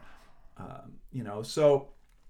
um, 0.57 0.93
you 1.13 1.25
know, 1.25 1.43
so 1.43 1.89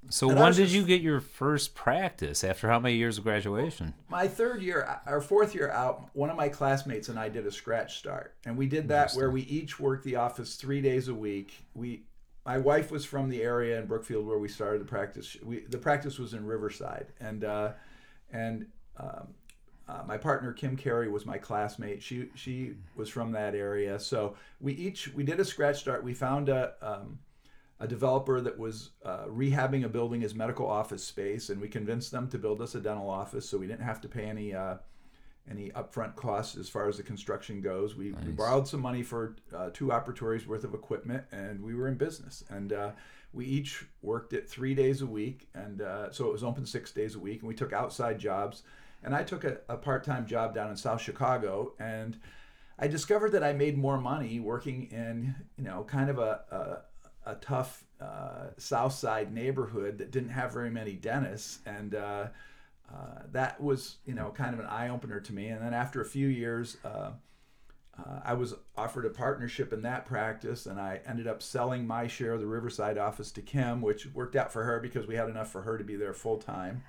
So 0.08 0.28
when 0.28 0.36
did 0.52 0.54
just- 0.54 0.74
you 0.74 0.82
get 0.84 1.02
your 1.02 1.20
first 1.20 1.74
practice? 1.74 2.42
After 2.42 2.66
how 2.68 2.80
many 2.80 2.94
years 2.96 3.18
of 3.18 3.24
graduation? 3.24 3.92
my 4.08 4.26
third 4.26 4.62
year 4.62 4.98
or 5.06 5.20
fourth 5.20 5.54
year 5.54 5.70
out, 5.70 6.08
one 6.14 6.30
of 6.30 6.36
my 6.36 6.48
classmates 6.48 7.10
and 7.10 7.18
I 7.18 7.28
did 7.28 7.46
a 7.46 7.52
scratch 7.52 7.98
start, 7.98 8.34
and 8.46 8.56
we 8.56 8.66
did 8.66 8.88
that 8.88 9.12
where 9.12 9.30
we 9.30 9.42
each 9.42 9.78
worked 9.78 10.04
the 10.04 10.16
office 10.16 10.56
three 10.56 10.80
days 10.80 11.08
a 11.08 11.14
week. 11.14 11.66
We, 11.74 12.04
my 12.49 12.57
wife 12.57 12.90
was 12.90 13.05
from 13.05 13.28
the 13.28 13.43
area 13.43 13.78
in 13.78 13.85
Brookfield 13.85 14.26
where 14.26 14.38
we 14.38 14.49
started 14.49 14.81
the 14.81 14.87
practice. 14.87 15.37
We 15.45 15.67
the 15.69 15.76
practice 15.76 16.19
was 16.19 16.33
in 16.33 16.47
Riverside, 16.47 17.09
and 17.21 17.45
uh, 17.45 17.73
and 18.33 18.64
um, 18.97 19.28
uh, 19.87 20.02
my 20.07 20.17
partner 20.17 20.55
Kim 20.55 20.75
Carey 20.75 21.11
was 21.11 21.26
my 21.26 21.37
classmate. 21.37 22.02
She 22.02 22.31
she 22.35 22.76
was 22.97 23.11
from 23.11 23.33
that 23.33 23.55
area, 23.55 24.00
so 24.00 24.35
we 24.62 24.73
each 24.73 25.12
we 25.14 25.25
did 25.25 25.38
a 25.38 25.45
scratch 25.45 25.78
start. 25.81 26.02
We 26.02 26.14
found 26.14 26.49
a 26.49 26.73
um, 26.81 27.19
a 27.81 27.87
developer 27.87 28.40
that 28.40 28.59
was 28.59 28.93
uh, 29.05 29.26
rehabbing 29.26 29.85
a 29.85 29.88
building 29.90 30.25
as 30.25 30.35
medical 30.35 30.67
office 30.67 31.05
space, 31.05 31.50
and 31.50 31.61
we 31.61 31.69
convinced 31.69 32.12
them 32.12 32.31
to 32.31 32.38
build 32.38 32.62
us 32.62 32.75
a 32.75 32.81
dental 32.81 33.11
office, 33.11 33.47
so 33.47 33.59
we 33.59 33.67
didn't 33.67 33.85
have 33.85 34.00
to 34.00 34.09
pay 34.09 34.25
any 34.25 34.55
uh, 34.55 34.76
any 35.50 35.71
upfront 35.71 36.17
costs 36.17 36.57
as 36.57 36.69
far 36.69 36.88
as 36.88 36.97
the 36.97 37.02
construction 37.02 37.61
goes. 37.61 37.95
We, 37.95 38.12
we 38.25 38.33
borrowed 38.33 38.69
some 38.69 38.81
money 38.81 39.02
for 39.02 39.37
uh, 39.55 39.71
two 39.73 39.87
operatories 39.87 40.47
worth 40.47 40.64
of 40.64 40.75
equipment, 40.75 41.25
and 41.33 41.62
we 41.62 41.75
were 41.75 41.88
in 41.88 41.95
business. 41.95 42.45
And 42.49 42.73
uh, 42.73 42.90
we 43.33 43.47
each 43.47 43.85
worked 44.02 44.33
it 44.33 44.49
three 44.49 44.75
days 44.75 45.02
a 45.02 45.07
week, 45.07 45.49
and 45.55 45.83
uh, 45.83 46.11
so 46.12 46.26
it 46.26 46.33
was 46.33 46.45
open 46.45 46.67
six 46.67 46.93
days 46.93 47.14
a 47.14 47.19
week. 47.19 47.40
And 47.40 47.49
we 47.49 47.55
took 47.55 47.73
outside 47.73 48.19
jobs, 48.19 48.62
and 49.02 49.14
I 49.14 49.23
took 49.23 49.45
a, 49.45 49.59
a 49.69 49.76
part 49.76 50.05
time 50.05 50.26
job 50.26 50.55
down 50.55 50.71
in 50.71 50.76
South 50.76 51.00
Chicago, 51.00 51.75
and 51.78 52.19
I 52.78 52.88
discovered 52.88 53.33
that 53.33 53.45
I 53.45 53.52
made 53.52 53.76
more 53.76 53.99
money 53.99 54.40
working 54.40 54.88
in 54.90 55.35
you 55.57 55.64
know 55.64 55.85
kind 55.85 56.11
of 56.11 56.19
a 56.19 56.83
a, 57.26 57.33
a 57.33 57.35
tough 57.37 57.85
uh, 58.00 58.49
South 58.57 58.93
Side 58.93 59.33
neighborhood 59.33 59.99
that 59.99 60.11
didn't 60.11 60.31
have 60.31 60.52
very 60.52 60.71
many 60.71 60.93
dentists, 60.93 61.59
and 61.67 61.95
uh, 62.92 63.23
that 63.33 63.61
was 63.62 63.97
you 64.04 64.14
know 64.14 64.30
kind 64.30 64.54
of 64.54 64.61
an 64.61 64.66
eye 64.66 64.88
opener 64.88 65.21
to 65.21 65.33
me. 65.33 65.49
And 65.49 65.62
then 65.62 65.75
after 65.75 66.00
a 66.00 66.07
few 66.07 66.28
years. 66.28 66.76
Uh, 66.85 67.12
uh, 67.99 68.21
I 68.25 68.35
was 68.35 68.54
offered 68.76 69.07
a 69.07 69.11
partnership 69.11 69.73
in 69.73 69.83
that 69.83 70.07
practice, 70.07 70.66
and 70.66 70.80
I 70.80 71.00
ended 71.04 71.26
up 71.26 71.42
selling 71.42 71.87
my 71.87 72.07
share 72.07 72.33
of 72.35 72.40
the 72.40 72.47
Riverside 72.47 72.97
office 72.97 73.33
to 73.33 73.42
Kim, 73.42 73.80
which 73.80 74.07
worked 74.14 74.37
out 74.37 74.52
for 74.52 74.62
her 74.62 74.78
because 74.78 75.07
we 75.07 75.16
had 75.16 75.28
enough 75.28 75.50
for 75.50 75.62
her 75.62 75.76
to 75.76 75.85
be 75.85 75.97
there 75.97 76.14
full 76.14 76.37
time. 76.37 76.85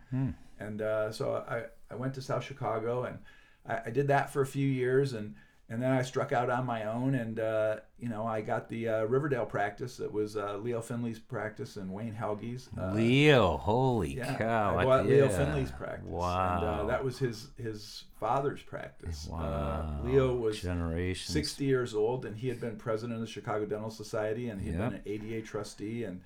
And 0.60 0.82
uh, 0.82 1.12
so 1.12 1.44
I, 1.50 1.64
I 1.92 1.96
went 1.96 2.14
to 2.16 2.22
South 2.22 2.44
Chicago, 2.44 3.06
and 3.06 3.18
I, 3.68 3.88
I 3.88 3.90
did 3.90 4.08
that 4.10 4.32
for 4.32 4.42
a 4.42 4.46
few 4.46 4.68
years, 4.68 5.14
and 5.14 5.34
and 5.70 5.82
then 5.82 5.92
I 5.92 6.02
struck 6.02 6.32
out 6.32 6.50
on 6.50 6.66
my 6.66 6.84
own, 6.86 7.14
and 7.16 7.40
uh, 7.40 7.78
you 8.00 8.10
know 8.10 8.26
I 8.26 8.42
got 8.42 8.68
the 8.70 8.90
uh, 8.90 9.04
Riverdale 9.04 9.46
practice. 9.46 10.00
It 10.00 10.12
was 10.12 10.36
uh, 10.36 10.58
Leo 10.58 10.82
Finley's 10.82 11.20
practice 11.20 11.76
and 11.78 11.92
Wayne 11.92 12.14
Helge's. 12.14 12.70
Uh, 12.78 12.94
Leo, 12.94 13.58
holy 13.58 14.16
yeah, 14.18 14.36
cow! 14.38 14.78
I 14.78 14.86
bought 14.86 15.06
Leo. 15.06 15.30
Finley's 15.30 15.72
practice. 15.72 16.06
And, 16.06 16.14
Wow. 16.14 16.82
uh, 16.84 16.88
that 16.88 17.04
was 17.04 17.18
his 17.20 17.50
his 17.58 18.06
father's 18.20 18.62
practice. 18.64 19.28
wow. 19.32 19.40
Uh, 20.04 20.08
Leo 20.08 20.36
was 20.36 20.62
generations. 20.62 21.34
60 21.34 21.64
years 21.66 21.94
old, 21.94 22.26
and 22.26 22.36
he 22.36 22.48
had 22.50 22.60
been 22.60 22.76
president 22.76 23.16
of 23.16 23.22
the 23.22 23.32
Chicago 23.32 23.66
Dental 23.66 23.90
Society, 23.92 24.50
and 24.50 24.60
he 24.62 24.72
had 24.72 24.80
Yep. 24.80 24.90
been 24.92 25.00
an 25.00 25.04
ADA 25.06 25.42
trustee, 25.46 26.04
and 26.06 26.22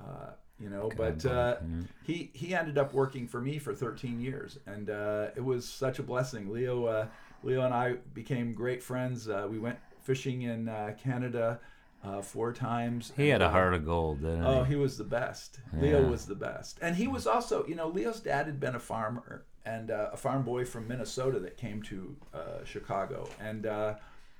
uh, 0.00 0.30
you 0.60 0.68
know, 0.70 0.88
God 0.88 0.96
but 1.22 1.30
uh, 1.30 1.56
he 2.02 2.30
he 2.34 2.52
ended 2.54 2.78
up 2.78 2.92
working 2.92 3.28
for 3.28 3.40
me 3.40 3.58
for 3.60 3.72
13 3.74 4.20
years, 4.20 4.58
and 4.66 4.90
uh, 4.90 5.28
it 5.36 5.44
was 5.44 5.68
such 5.68 6.00
a 6.00 6.02
blessing. 6.02 6.50
Leo 6.52 6.84
uh, 6.86 7.06
Leo 7.42 7.62
and 7.64 7.74
I 7.74 7.94
became 8.14 8.52
great 8.52 8.82
friends. 8.82 9.28
Uh, 9.28 9.46
we 9.50 9.58
went 9.58 9.78
fishing 10.02 10.42
in 10.42 10.68
uh, 10.68 10.94
Canada 11.02 11.60
uh, 12.04 12.22
four 12.22 12.52
times. 12.52 13.12
He 13.16 13.28
had 13.28 13.42
a 13.42 13.46
uh, 13.46 13.50
heart 13.50 13.74
of 13.74 13.84
gold, 13.84 14.20
didn't 14.20 14.44
Oh, 14.44 14.64
he? 14.64 14.70
he 14.74 14.76
was 14.76 14.96
the 14.98 15.04
best. 15.04 15.60
Leo 15.72 16.08
was 16.08 16.26
the 16.26 16.34
best, 16.34 16.78
and 16.82 16.96
he 16.96 17.06
was 17.08 17.26
also, 17.26 17.66
you 17.66 17.74
know, 17.74 17.88
Leo's 17.88 18.20
dad 18.20 18.46
had 18.46 18.60
been 18.60 18.74
a 18.74 18.80
farmer 18.80 19.44
and 19.64 19.90
uh, 19.90 20.10
a 20.12 20.16
farm 20.16 20.44
boy 20.44 20.64
from 20.64 20.88
Minnesota 20.88 21.38
that 21.40 21.56
came 21.56 21.82
to 21.82 22.16
uh, 22.32 22.64
Chicago, 22.64 23.28
and 23.40 23.66
uh, 23.66 23.94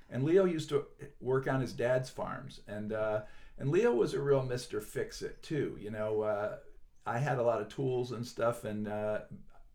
and 0.09 0.23
Leo 0.23 0.45
used 0.45 0.69
to 0.69 0.85
work 1.21 1.47
on 1.47 1.61
his 1.61 1.73
dad's 1.73 2.09
farms, 2.09 2.61
and 2.67 2.93
uh, 2.93 3.21
and 3.59 3.69
Leo 3.69 3.93
was 3.93 4.13
a 4.13 4.21
real 4.21 4.41
Mister 4.43 4.81
Fix 4.81 5.21
It 5.21 5.43
too. 5.43 5.77
You 5.79 5.91
know, 5.91 6.21
uh, 6.21 6.55
I 7.05 7.19
had 7.19 7.37
a 7.37 7.43
lot 7.43 7.61
of 7.61 7.67
tools 7.69 8.11
and 8.11 8.25
stuff, 8.25 8.63
and 8.63 8.87
uh, 8.87 9.19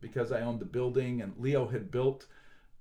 because 0.01 0.33
I 0.33 0.41
owned 0.41 0.61
the 0.61 0.65
building, 0.67 1.23
and 1.23 1.35
Leo 1.39 1.67
had 1.69 1.91
built 1.91 2.27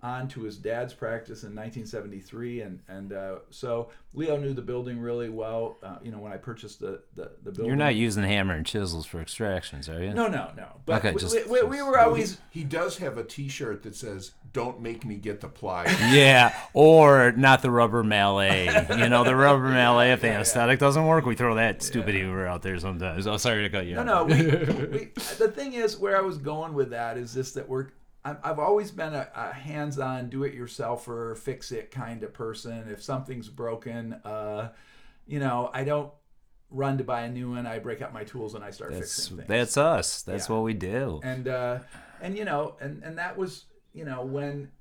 onto 0.04 0.42
his 0.42 0.58
dad's 0.58 0.94
practice 0.94 1.44
in 1.44 1.56
1973 1.56 2.62
and 2.62 2.80
and 2.90 3.14
uh, 3.14 3.36
so 3.50 3.90
Leo 4.14 4.36
knew 4.38 4.54
the 4.54 4.62
building 4.62 5.00
really 5.00 5.30
well 5.30 5.78
uh, 5.82 5.96
you 6.04 6.12
know 6.12 6.18
when 6.20 6.34
I 6.34 6.38
purchased 6.38 6.82
the 6.82 7.02
the, 7.16 7.32
the 7.44 7.52
building 7.52 7.68
You're 7.68 7.76
not 7.78 7.96
using 7.96 8.24
hammer 8.24 8.54
and 8.54 8.66
chisels 8.66 9.06
for 9.06 9.22
extractions, 9.22 9.88
are 9.88 10.04
you? 10.04 10.14
no 10.14 10.28
no 10.28 10.52
no 10.58 10.68
but 10.86 10.98
Okay, 11.00 11.14
we, 11.14 11.22
just- 11.22 11.50
we, 11.50 11.62
we, 11.62 11.68
we 11.78 11.82
were 11.82 11.98
always 12.00 12.38
He 12.50 12.64
does 12.66 12.98
have 12.98 13.18
a 13.18 13.24
T-shirt 13.24 13.84
that 13.84 13.96
says 13.96 14.32
"Don't 14.52 14.82
make 14.82 15.06
me 15.06 15.16
get 15.16 15.40
the 15.40 15.48
ply." 15.48 15.86
Yeah, 16.14 16.54
or 16.74 17.32
not 17.32 17.62
the 17.62 17.72
rubber 17.72 18.04
mallet. 18.04 18.90
You 19.00 19.08
know, 19.10 19.24
the 19.24 19.36
rubber 19.36 19.70
mallet. 19.70 20.10
If 20.12 20.22
the 20.22 20.30
anesthetic 20.32 20.80
doesn't 20.80 21.06
work, 21.08 21.26
we 21.26 21.36
throw 21.36 21.56
that 21.56 21.82
stupid 21.82 22.14
humor 22.14 22.46
out 22.46 22.62
there 22.62 22.78
sometimes. 22.78 23.26
Oh, 23.26 23.38
sorry 23.38 23.64
to 23.64 23.70
cut 23.70 23.86
you. 23.86 23.96
no 23.96 24.02
off. 24.02 24.08
no 24.08 24.24
we, 24.26 24.36
we, 24.92 25.06
the 25.40 25.52
thing 25.56 25.74
is 25.74 25.98
where 25.98 26.18
I 26.18 26.22
was 26.22 26.38
going 26.38 26.74
with 26.74 26.90
that 26.92 27.18
is 27.18 27.34
this: 27.34 27.54
that 27.54 27.68
we're 27.70 27.84
I'm- 27.86 27.92
I've 28.26 28.60
always 28.60 28.90
been 28.92 29.14
a, 29.14 29.28
a 29.36 29.52
hands-on, 29.54 30.30
do-it-yourselfer, 30.30 31.38
fix-it 31.38 31.92
kind 31.92 32.24
of 32.24 32.34
person. 32.34 32.88
If 32.90 33.04
something's 33.04 33.50
broken, 33.50 34.14
uh, 34.24 34.70
you 35.28 35.40
know, 35.40 35.70
I 35.74 35.84
don't 35.84 36.12
run 36.70 36.98
to 37.00 37.04
buy 37.04 37.22
a 37.22 37.30
new 37.30 37.52
one. 37.52 37.68
I 37.68 37.80
break 37.80 38.02
out 38.02 38.14
my 38.14 38.24
tools 38.24 38.56
and 38.56 38.64
I 38.64 38.72
start 38.72 38.92
That's 38.94 39.16
fixing 39.16 39.38
things. 39.38 39.50
that's 39.50 39.78
us. 39.78 40.22
That's 40.22 40.48
Yeah. 40.50 40.56
what 40.56 40.64
we 40.64 40.74
do. 40.74 41.20
and 41.24 41.48
uh, 41.48 41.80
and 42.22 42.38
you 42.38 42.46
know, 42.46 42.78
and 42.80 43.04
and 43.04 43.18
that 43.18 43.38
was 43.38 43.66
you 43.94 44.06
know 44.06 44.24
when 44.24 44.72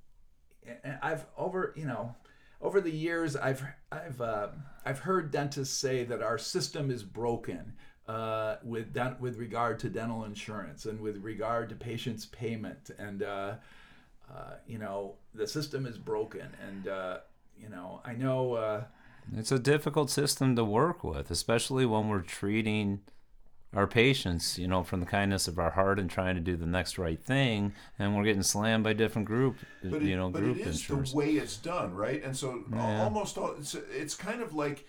I've 1.02 1.26
over 1.36 1.74
you 1.76 1.84
know 1.84 2.14
over 2.60 2.80
the 2.80 2.90
years 2.92 3.34
I've 3.36 3.62
I've 3.90 4.20
uh, 4.20 4.48
I've 4.86 5.00
heard 5.00 5.30
dentists 5.32 5.76
say 5.76 6.04
that 6.04 6.22
our 6.22 6.38
system 6.38 6.90
is 6.90 7.02
broken 7.02 7.74
uh, 8.08 8.56
with 8.64 8.92
dent- 8.92 9.20
with 9.20 9.36
regard 9.38 9.78
to 9.80 9.88
dental 9.88 10.24
insurance 10.24 10.86
and 10.86 11.00
with 11.00 11.18
regard 11.22 11.68
to 11.68 11.74
patients' 11.76 12.26
payment 12.26 12.90
and 12.98 13.22
uh, 13.22 13.54
uh, 14.30 14.54
you 14.66 14.78
know 14.78 15.14
the 15.34 15.46
system 15.46 15.86
is 15.86 15.98
broken 15.98 16.48
and 16.66 16.88
uh, 16.88 17.18
you 17.58 17.68
know 17.68 18.00
I 18.04 18.14
know. 18.14 18.54
Uh, 18.54 18.84
It's 19.36 19.52
a 19.52 19.58
difficult 19.58 20.10
system 20.10 20.56
to 20.56 20.64
work 20.64 21.04
with, 21.04 21.30
especially 21.30 21.86
when 21.86 22.08
we're 22.08 22.22
treating 22.22 23.00
our 23.74 23.86
patients, 23.86 24.58
you 24.58 24.66
know, 24.68 24.82
from 24.82 25.00
the 25.00 25.06
kindness 25.06 25.48
of 25.48 25.58
our 25.58 25.70
heart 25.70 25.98
and 25.98 26.10
trying 26.10 26.34
to 26.34 26.40
do 26.42 26.56
the 26.56 26.66
next 26.66 26.98
right 26.98 27.22
thing, 27.22 27.72
and 27.98 28.14
we're 28.14 28.24
getting 28.24 28.42
slammed 28.42 28.84
by 28.84 28.92
different 28.92 29.26
group, 29.26 29.56
but 29.82 30.02
you 30.02 30.14
it, 30.14 30.16
know, 30.16 30.28
but 30.28 30.40
group 30.40 30.58
it 30.58 30.66
is 30.66 30.66
insurance. 30.76 31.12
the 31.12 31.16
way 31.16 31.30
it's 31.30 31.56
done, 31.56 31.94
right? 31.94 32.22
And 32.22 32.36
so 32.36 32.64
almost 32.74 33.38
all 33.38 33.54
it's, 33.58 33.74
it's 33.74 34.14
kind 34.14 34.42
of 34.42 34.52
like 34.52 34.86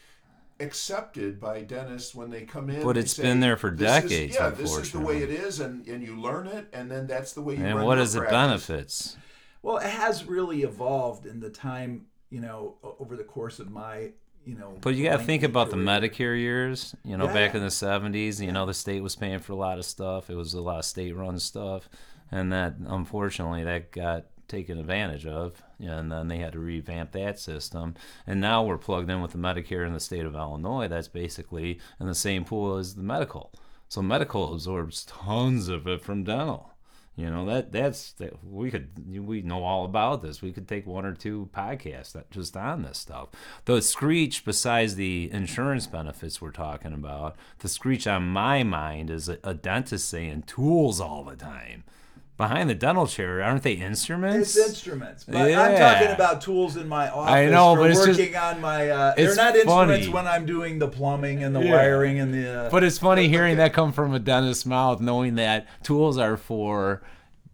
accepted 0.60 1.39
by 1.39 1.62
dentists 1.62 2.13
when 2.15 2.29
they 2.29 2.41
come 2.41 2.69
in. 2.69 2.83
But 2.83 2.93
they 2.93 3.01
it's 3.01 3.15
say, 3.15 3.24
been 3.24 3.39
there 3.39 3.57
for 3.57 3.72
"This 3.72 4.03
is- 4.03 4.10
decades, 4.10 4.36
yeah, 4.36 4.50
this 4.50 4.75
is 4.75 4.91
the 4.91 5.00
way 5.00 5.24
it 5.24 5.29
is, 5.29 5.60
and 5.60 5.88
and 5.88 6.03
you 6.03 6.19
learn 6.19 6.48
it, 6.48 6.67
and 6.74 6.89
then 6.89 7.07
that's 7.07 7.33
the 7.33 7.41
way 7.41 7.55
you. 7.55 7.63
and 7.65 7.75
run 7.75 7.86
what 7.86 7.95
your 7.95 8.03
is 8.03 8.15
it 8.15 8.29
benefits? 8.29 9.17
Well, 9.62 9.77
it 9.77 9.89
has 9.89 10.25
really 10.25 10.63
evolved 10.63 11.25
in 11.25 11.39
the 11.39 11.50
time, 11.50 12.07
you 12.29 12.41
know, 12.41 12.75
over 13.00 13.15
the 13.15 13.24
course 13.24 13.60
of 13.60 13.72
my, 13.72 14.12
you 14.45 14.55
know. 14.55 14.77
But 14.81 14.95
you 14.95 15.05
got 15.05 15.12
to 15.13 15.17
think 15.19 15.41
lengthy 15.41 15.45
about 15.45 15.69
the. 15.69 15.77
Medicare 15.77 16.38
years. 16.38 16.95
You 17.05 17.15
know, 17.17 17.25
Yeah, 17.27 17.33
back 17.33 17.55
in 17.55 17.62
the 17.62 17.67
'70s, 17.69 18.39
you 18.41 18.51
know, 18.51 18.65
the 18.65 18.74
state 18.74 19.01
was 19.01 19.15
paying 19.15 19.39
for 19.39 19.53
a 19.53 19.55
lot 19.55 19.77
of 19.77 19.86
stuff. 19.86 20.29
It 20.29 20.36
was 20.36 20.53
a 20.53 20.62
lot 20.62 20.79
of 20.79 20.86
state-run 20.86 21.39
stuff, 21.39 21.88
and 22.31 22.51
that 22.51 22.75
unfortunately 22.86 23.63
that 23.63 23.91
got 23.91 24.25
taken 24.53 24.77
advantage 24.77 25.25
of. 25.25 25.63
And 25.79 26.12
then 26.12 26.27
they 26.27 26.38
had 26.38 26.53
to 26.53 26.60
revamp 26.60 27.12
that 27.13 27.39
system. 27.39 27.95
And 28.27 28.39
now 28.39 28.63
we're 28.63 28.77
plugged 28.77 29.10
in 29.10 29.22
with 29.22 29.31
the 29.31 29.38
Medicare 29.38 29.86
in 29.86 29.93
the 29.93 30.00
state 30.00 30.25
of 30.25 30.36
Illinois. 30.36 30.88
That's 30.88 31.07
basically 31.07 31.79
in 32.00 32.07
the 32.07 32.15
same 32.15 32.45
pool 32.45 32.77
as 32.77 32.95
the 32.95 33.03
medical. 33.03 33.51
So 33.89 34.01
medical 34.01 34.53
absorbs 34.53 35.05
tons 35.05 35.67
of 35.67 35.88
it 35.88 36.01
from 36.01 36.24
dental. 36.24 36.69
You 37.15 37.29
know 37.29 37.45
that 37.45 37.72
that's 37.72 38.13
that 38.13 38.43
we 38.43 38.72
could 38.72 38.89
we 39.27 39.43
know 39.43 39.63
all 39.63 39.86
about 39.86 40.24
this. 40.24 40.41
We 40.41 40.51
could 40.51 40.67
take 40.67 40.88
one 40.88 41.05
or 41.05 41.13
two 41.13 41.48
podcasts 41.55 42.13
that 42.13 42.31
just 42.31 42.57
on 42.57 42.81
this 42.81 42.98
stuff. 42.98 43.29
The 43.65 43.83
screech, 43.83 44.43
besides 44.43 44.95
the 44.95 45.29
insurance 45.31 45.86
benefits 45.86 46.41
we're 46.41 46.50
talking 46.50 46.91
about, 46.91 47.36
the 47.60 47.69
screech 47.69 48.07
on 48.07 48.29
my 48.29 48.63
mind 48.63 49.12
is 49.12 49.29
a, 49.29 49.38
a 49.43 49.53
dentist 49.53 50.10
saying 50.10 50.45
tools 50.48 51.00
all 51.00 51.24
the 51.24 51.36
time. 51.36 51.83
Behind 52.37 52.69
the 52.69 52.75
dental 52.75 53.05
chair, 53.07 53.41
aren't 53.43 53.63
they 53.63 53.73
instruments? 53.73 54.55
It's 54.55 54.67
instruments, 54.69 55.23
but 55.23 55.35
I'm 55.53 55.77
talking 55.77 56.13
about 56.13 56.41
tools 56.41 56.75
in 56.77 56.87
my 56.87 57.09
office. 57.09 57.31
I 57.31 57.45
know, 57.47 57.75
for 57.75 57.81
but 57.81 57.91
it's 57.91 58.05
just- 58.05 58.35
on 58.35 58.59
my. 58.61 58.89
Uh, 58.89 59.13
they're 59.15 59.35
not 59.35 59.55
instruments 59.55 60.05
funny. 60.05 60.09
when 60.09 60.27
I'm 60.27 60.45
doing 60.45 60.79
the 60.79 60.87
plumbing 60.87 61.43
and 61.43 61.55
the 61.55 61.61
Yeah. 61.61 61.71
wiring 61.73 62.19
and 62.19 62.33
the. 62.33 62.65
Uh, 62.65 62.69
But 62.69 62.83
it's 62.83 62.97
funny 62.97 63.27
hearing 63.29 63.57
that 63.57 63.73
come 63.73 63.91
from 63.91 64.13
a 64.13 64.19
dentist's 64.19 64.65
mouth, 64.65 64.99
knowing 64.99 65.35
that 65.35 65.67
tools 65.83 66.17
are 66.17 66.37
for, 66.37 67.03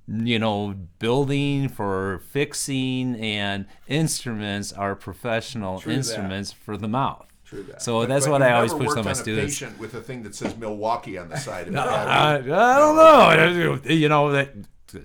you 0.07 0.39
know, 0.39 0.75
building, 0.99 1.67
for 1.69 2.21
fixing, 2.31 3.15
and 3.19 3.65
instruments 3.87 4.71
are 4.73 4.95
professional 4.95 5.79
True 5.79 5.91
that. 5.91 5.97
instruments 5.97 6.51
for 6.53 6.77
the 6.77 6.87
mouth. 6.87 7.25
True 7.49 7.63
that. 7.63 7.81
So 7.81 8.01
But- 8.01 8.09
that's 8.09 8.25
but 8.27 8.31
what 8.33 8.41
I 8.43 8.51
always 8.53 8.73
push 8.73 8.95
on 8.95 9.03
my 9.05 9.09
on 9.09 9.15
students. 9.15 9.55
A 9.55 9.65
patient 9.65 9.79
with 9.79 9.95
a 9.95 10.01
thing 10.01 10.21
that 10.23 10.35
says 10.35 10.55
Milwaukee 10.55 11.17
on 11.17 11.29
the 11.29 11.37
side 11.37 11.67
of 11.67 11.73
it. 11.73 11.77
I? 11.79 12.35
I 12.35 12.77
don't 12.77 12.95
know. 12.95 13.91
You 13.91 14.07
know 14.07 14.31
that 14.33 14.53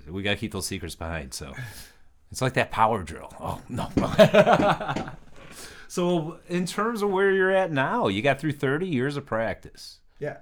we 0.08 0.22
gotta 0.22 0.36
keep 0.36 0.52
those 0.52 0.66
secrets 0.66 0.94
behind. 0.94 1.32
So 1.32 1.54
it's 2.30 2.42
like 2.42 2.52
that 2.54 2.70
power 2.70 3.02
drill. 3.02 3.32
Oh 3.40 3.62
no. 3.70 3.88
so 5.88 6.38
in 6.48 6.66
terms 6.66 7.02
of 7.02 7.10
where 7.10 7.32
you're 7.32 7.50
at 7.50 7.70
now, 7.72 8.08
you 8.08 8.22
got 8.22 8.38
through 8.40 8.52
30 8.52 8.86
years 8.86 9.16
of 9.16 9.24
practice. 9.26 10.00
Yeah. 10.18 10.38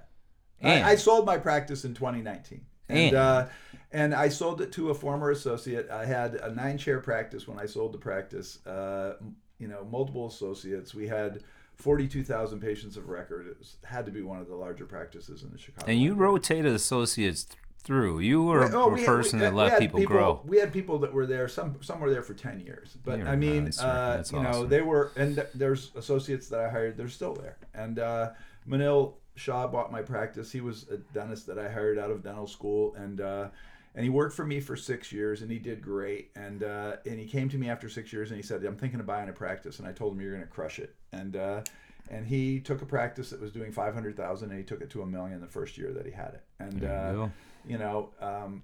And- 0.61 0.83
I, 0.85 0.91
I 0.91 0.95
sold 0.95 1.25
my 1.25 1.37
practice 1.37 1.85
in 1.85 1.93
2019. 1.93 2.65
And, 2.89 2.97
And- 2.99 3.15
uh, 3.15 3.47
and 3.91 4.13
I 4.15 4.27
sold 4.29 4.59
it 4.61 4.71
to 4.73 4.89
a 4.89 4.93
former 4.93 5.29
associate. 5.31 5.89
I 5.89 6.05
had 6.05 6.35
a 6.35 6.53
nine 6.53 6.77
chair 6.77 6.99
practice 6.99 7.47
when 7.47 7.59
I 7.59 7.65
sold 7.67 7.93
the 7.93 7.97
practice. 7.99 8.65
Uh, 8.65 9.13
you 9.59 9.67
know, 9.67 9.85
multiple 9.89 10.27
associates. 10.27 10.93
We 10.95 11.07
had 11.07 11.43
42,000 11.75 12.59
patients 12.59 12.97
of 12.97 13.09
record. 13.09 13.47
It 13.47 13.57
was, 13.59 13.75
had 13.83 14.05
to 14.05 14.11
be 14.11 14.21
one 14.21 14.39
of 14.39 14.47
the 14.47 14.55
larger 14.55 14.85
practices 14.85 15.43
in 15.43 15.51
the 15.51 15.57
Chicago. 15.57 15.89
And 15.91 15.99
you 16.01 16.13
rotated 16.13 16.73
associates 16.73 17.43
th- 17.45 17.57
through. 17.79 18.19
You 18.19 18.43
were 18.43 18.63
Oh, 18.73 18.85
a 18.85 18.89
we 18.93 19.01
had- 19.01 19.07
person 19.07 19.39
we- 19.39 19.45
that 19.45 19.53
let 19.53 19.79
people, 19.79 19.99
people 19.99 20.15
grow. 20.15 20.41
We 20.45 20.57
had 20.57 20.71
people 20.71 20.99
that 20.99 21.11
were 21.13 21.25
there. 21.25 21.47
Some 21.47 21.77
some 21.81 21.99
were 21.99 22.09
there 22.09 22.21
for 22.23 22.33
ten 22.33 22.59
years, 22.61 22.95
but 23.03 23.19
You're 23.19 23.27
I 23.27 23.35
mean, 23.35 23.65
nice, 23.65 23.81
uh, 23.81 24.23
you 24.31 24.41
know, 24.41 24.65
they 24.65 24.81
were. 24.81 25.11
And 25.17 25.35
th- 25.35 25.49
there's 25.53 25.91
associates 25.95 26.47
that 26.49 26.59
I 26.61 26.69
hired. 26.69 26.95
They're 26.97 27.09
still 27.09 27.33
there. 27.33 27.57
And 27.73 27.99
uh, 27.99 28.29
Manil 28.67 29.13
Shaw 29.35 29.67
bought 29.67 29.91
my 29.91 30.01
practice. 30.01 30.51
He 30.51 30.61
was 30.61 30.87
a 30.89 30.97
dentist 31.13 31.47
that 31.47 31.59
I 31.59 31.69
hired 31.69 31.97
out 31.99 32.11
of 32.11 32.23
dental 32.23 32.47
school, 32.47 32.95
and 32.95 33.19
uh, 33.19 33.49
and 33.95 34.03
he 34.03 34.09
worked 34.09 34.35
for 34.35 34.45
me 34.45 34.59
for 34.59 34.75
six 34.75 35.11
years, 35.11 35.41
and 35.41 35.51
he 35.51 35.59
did 35.59 35.81
great. 35.81 36.31
And 36.35 36.63
uh, 36.63 36.97
and 37.05 37.19
he 37.19 37.27
came 37.27 37.49
to 37.49 37.57
me 37.57 37.69
after 37.69 37.89
six 37.89 38.11
years, 38.11 38.29
and 38.31 38.37
he 38.37 38.43
said, 38.43 38.63
"I'm 38.65 38.75
thinking 38.77 38.99
of 38.99 39.05
buying 39.05 39.29
a 39.29 39.33
practice." 39.33 39.79
And 39.79 39.87
I 39.87 39.91
told 39.91 40.13
him, 40.13 40.21
"You're 40.21 40.31
going 40.31 40.43
to 40.43 40.49
crush 40.49 40.79
it." 40.79 40.95
And 41.11 41.35
uh, 41.35 41.61
and 42.09 42.25
he 42.25 42.59
took 42.59 42.81
a 42.81 42.85
practice 42.85 43.29
that 43.29 43.41
was 43.41 43.51
doing 43.51 43.71
five 43.71 43.93
hundred 43.93 44.17
thousand, 44.17 44.49
and 44.49 44.57
he 44.57 44.65
took 44.65 44.81
it 44.81 44.89
to 44.91 45.01
a 45.01 45.05
million 45.05 45.39
the 45.41 45.47
first 45.47 45.77
year 45.77 45.91
that 45.93 46.05
he 46.05 46.11
had 46.11 46.33
it. 46.33 46.43
And 46.59 46.81
you 46.81 46.87
uh, 46.87 47.11
go. 47.13 47.31
you 47.65 47.77
know 47.77 48.09
um, 48.19 48.63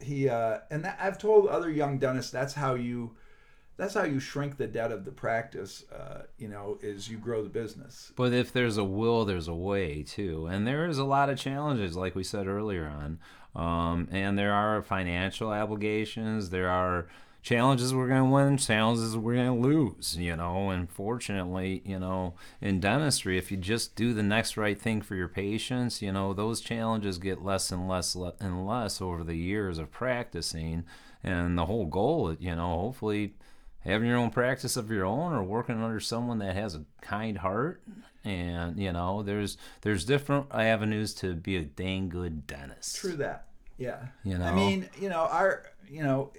he 0.00 0.28
uh, 0.28 0.58
and 0.70 0.84
that, 0.84 0.98
i've 1.02 1.18
told 1.18 1.48
other 1.48 1.70
young 1.70 1.98
dentists 1.98 2.30
that's 2.30 2.54
how 2.54 2.74
you 2.74 3.10
that's 3.76 3.94
how 3.94 4.04
you 4.04 4.18
shrink 4.20 4.56
the 4.56 4.66
debt 4.66 4.90
of 4.92 5.04
the 5.04 5.10
practice 5.12 5.84
uh, 5.92 6.22
you 6.38 6.48
know 6.48 6.78
is 6.82 7.08
you 7.08 7.18
grow 7.18 7.42
the 7.42 7.48
business 7.48 8.12
But 8.16 8.32
if 8.32 8.52
there's 8.52 8.76
a 8.76 8.84
will, 8.84 9.24
there's 9.24 9.48
a 9.48 9.54
way 9.54 10.02
too. 10.02 10.46
And 10.46 10.66
there 10.66 10.86
is 10.86 10.98
a 10.98 11.04
lot 11.04 11.30
of 11.30 11.38
challenges, 11.38 11.96
like 11.96 12.14
we 12.14 12.24
said 12.24 12.46
earlier 12.46 12.86
on. 12.86 13.18
Um, 13.58 14.06
and 14.12 14.38
there 14.38 14.54
are 14.54 14.80
financial 14.82 15.50
obligations. 15.50 16.50
There 16.50 16.68
are 16.68 17.08
challenges 17.42 17.92
we're 17.92 18.06
going 18.06 18.24
to 18.24 18.30
win, 18.30 18.56
challenges 18.56 19.16
we're 19.16 19.34
going 19.34 19.60
to 19.60 19.68
lose, 19.68 20.16
you 20.16 20.36
know. 20.36 20.70
And 20.70 20.88
fortunately, 20.88 21.82
you 21.84 21.98
know, 21.98 22.34
in 22.60 22.78
dentistry, 22.78 23.36
if 23.36 23.50
you 23.50 23.56
just 23.56 23.96
do 23.96 24.14
the 24.14 24.22
next 24.22 24.56
right 24.56 24.80
thing 24.80 25.02
for 25.02 25.16
your 25.16 25.26
patients, 25.26 26.00
you 26.00 26.12
know, 26.12 26.32
those 26.32 26.60
challenges 26.60 27.18
get 27.18 27.42
less 27.44 27.72
and 27.72 27.88
less 27.88 28.14
and 28.14 28.64
less 28.64 29.02
over 29.02 29.24
the 29.24 29.36
years 29.36 29.78
of 29.78 29.90
practicing. 29.90 30.84
And 31.24 31.58
the 31.58 31.66
whole 31.66 31.86
goal, 31.86 32.36
you 32.38 32.54
know, 32.54 32.78
hopefully 32.78 33.34
having 33.80 34.06
your 34.06 34.18
own 34.18 34.30
practice 34.30 34.76
of 34.76 34.88
your 34.88 35.04
own 35.04 35.32
or 35.32 35.42
working 35.42 35.82
under 35.82 35.98
someone 35.98 36.38
that 36.38 36.54
has 36.54 36.76
a 36.76 36.84
kind 37.00 37.38
heart 37.38 37.82
and 38.24 38.78
you 38.78 38.92
know 38.92 39.22
there's 39.22 39.56
there's 39.82 40.04
different 40.04 40.46
avenues 40.52 41.14
to 41.14 41.34
be 41.34 41.56
a 41.56 41.62
dang 41.62 42.08
good 42.08 42.46
dentist 42.46 42.96
true 42.96 43.16
that 43.16 43.46
yeah. 43.78 44.06
You 44.24 44.36
know. 44.36 44.44
i 44.44 44.54
mean 44.54 44.88
you 45.00 45.08
know 45.08 45.28
our 45.30 45.64
you 45.88 46.02
know 46.02 46.32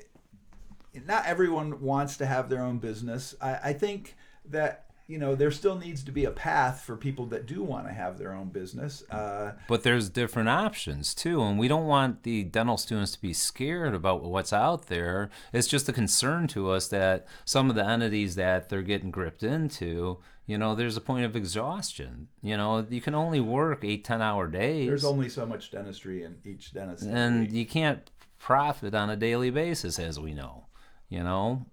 not 1.08 1.26
everyone 1.26 1.82
wants 1.82 2.18
to 2.18 2.26
have 2.26 2.50
their 2.50 2.62
own 2.62 2.80
business. 2.80 3.36
I, 3.42 3.60
I 3.66 3.74
think 3.74 4.16
that 4.46 4.86
you 5.08 5.18
know 5.18 5.36
there 5.36 5.52
still 5.52 5.76
needs 5.76 6.04
to 6.04 6.12
be 6.12 6.26
a 6.26 6.32
path 6.32 6.82
for 6.82 6.96
people 6.96 7.26
that 7.28 7.46
do 7.46 7.64
want 7.64 7.88
to 7.88 7.94
have 7.94 8.20
their 8.20 8.32
own 8.32 8.50
business 8.50 9.04
uh, 9.10 9.54
but 9.68 9.82
there's 9.82 10.08
different 10.08 10.50
options 10.50 11.16
too 11.16 11.42
and 11.42 11.58
we 11.58 11.68
don't 11.68 11.88
want 11.88 12.22
the 12.22 12.44
dental 12.44 12.78
students 12.78 13.12
to 13.14 13.22
be 13.22 13.34
scared 13.34 13.96
about 13.96 14.24
what's 14.24 14.54
out 14.54 14.86
there. 14.86 15.30
It's 15.52 15.68
just 15.68 15.90
a 15.90 15.94
concern 15.94 16.48
to 16.50 16.70
us 16.70 16.88
that 16.90 17.26
some 17.44 17.70
of 17.72 17.76
the 17.76 17.86
entities 17.86 18.36
that 18.36 18.70
they're 18.70 18.84
getting 18.84 19.10
gripped 19.10 19.42
into 19.42 20.20
you 20.50 20.58
know 20.58 20.74
there's 20.74 20.98
a 20.98 21.02
point 21.02 21.26
of 21.26 21.36
exhaustion. 21.36 22.28
You 22.42 22.58
know 22.58 22.86
you 22.90 23.02
can 23.02 23.14
only 23.14 23.40
work 23.40 23.84
eight 23.84 24.04
ten 24.04 24.22
hour 24.22 24.48
days. 24.48 24.88
There's 24.88 25.06
only 25.06 25.30
so 25.30 25.46
much 25.46 25.70
dentistry 25.70 26.24
in 26.24 26.38
each 26.44 26.74
dentist 26.74 27.06
and 27.06 27.52
you 27.52 27.66
can't 27.68 28.10
profit 28.40 28.96
on 28.96 29.10
a 29.10 29.16
daily 29.16 29.52
basis 29.52 30.00
as 30.00 30.20
we 30.20 30.34
know 30.34 30.66
you 31.10 31.24
know? 31.24 31.66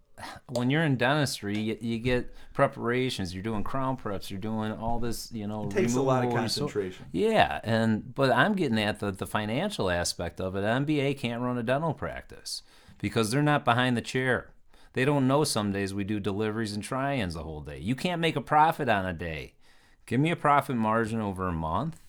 When 0.48 0.70
you're 0.70 0.82
in 0.82 0.96
dentistry 0.96 1.58
you, 1.58 1.76
you 1.80 1.98
get 1.98 2.34
preparations. 2.54 3.34
You're 3.34 3.42
doing 3.42 3.62
crown 3.62 3.98
preps. 3.98 4.30
You're 4.30 4.40
doing 4.40 4.72
all 4.72 4.98
this 4.98 5.30
you 5.32 5.46
know 5.46 5.64
it 5.64 5.70
takes 5.70 5.94
a 5.94 6.00
lot 6.00 6.24
of 6.24 6.30
removal, 6.30 6.48
so- 6.48 6.60
concentration. 6.62 7.06
Yeah 7.12 7.60
and 7.64 8.14
but 8.14 8.30
i'm 8.30 8.54
getting 8.54 8.78
at 8.78 9.00
the, 9.00 9.10
the 9.10 9.26
financial 9.26 9.90
aspect 9.90 10.40
of 10.40 10.56
it. 10.56 10.64
Mba 10.64 11.18
can't 11.18 11.42
run 11.42 11.56
a 11.56 11.62
dental 11.62 11.94
practice 11.94 12.62
because 12.98 13.30
they're 13.30 13.42
not 13.42 13.64
behind 13.64 13.96
the 13.96 14.02
chair 14.02 14.50
they 14.96 15.04
don't 15.04 15.28
know 15.28 15.44
some 15.44 15.70
days 15.70 15.94
we 15.94 16.02
do 16.02 16.18
deliveries 16.18 16.72
and 16.72 16.82
try-ins 16.82 17.34
the 17.34 17.44
whole 17.44 17.60
day 17.60 17.78
you 17.78 17.94
can't 17.94 18.20
make 18.20 18.34
a 18.34 18.40
profit 18.40 18.88
on 18.88 19.06
a 19.06 19.12
day 19.12 19.52
give 20.06 20.18
me 20.18 20.32
a 20.32 20.36
profit 20.36 20.74
margin 20.74 21.20
over 21.20 21.46
a 21.46 21.52
month 21.52 22.00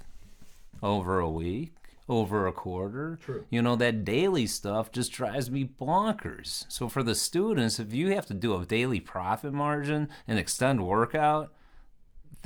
over 0.82 1.19
a 1.19 1.30
week, 1.30 1.73
over 2.10 2.47
a 2.47 2.54
quarter. 2.54 3.19
True. 3.21 3.45
You 3.50 3.62
know, 3.62 3.76
that 3.76 4.06
daily 4.06 4.47
stuff 4.47 4.91
just 4.91 5.12
drives 5.12 5.52
me 5.52 5.69
bonkers. 5.80 6.65
So 6.69 6.89
for 6.89 7.04
the 7.04 7.15
students, 7.15 7.80
if 7.80 7.93
you 7.93 8.13
have 8.13 8.26
to 8.28 8.34
do 8.34 8.56
a 8.56 8.65
daily 8.65 9.00
profit 9.00 9.54
margin 9.54 10.10
and 10.28 10.39
extend 10.39 10.86
workout, 10.86 11.52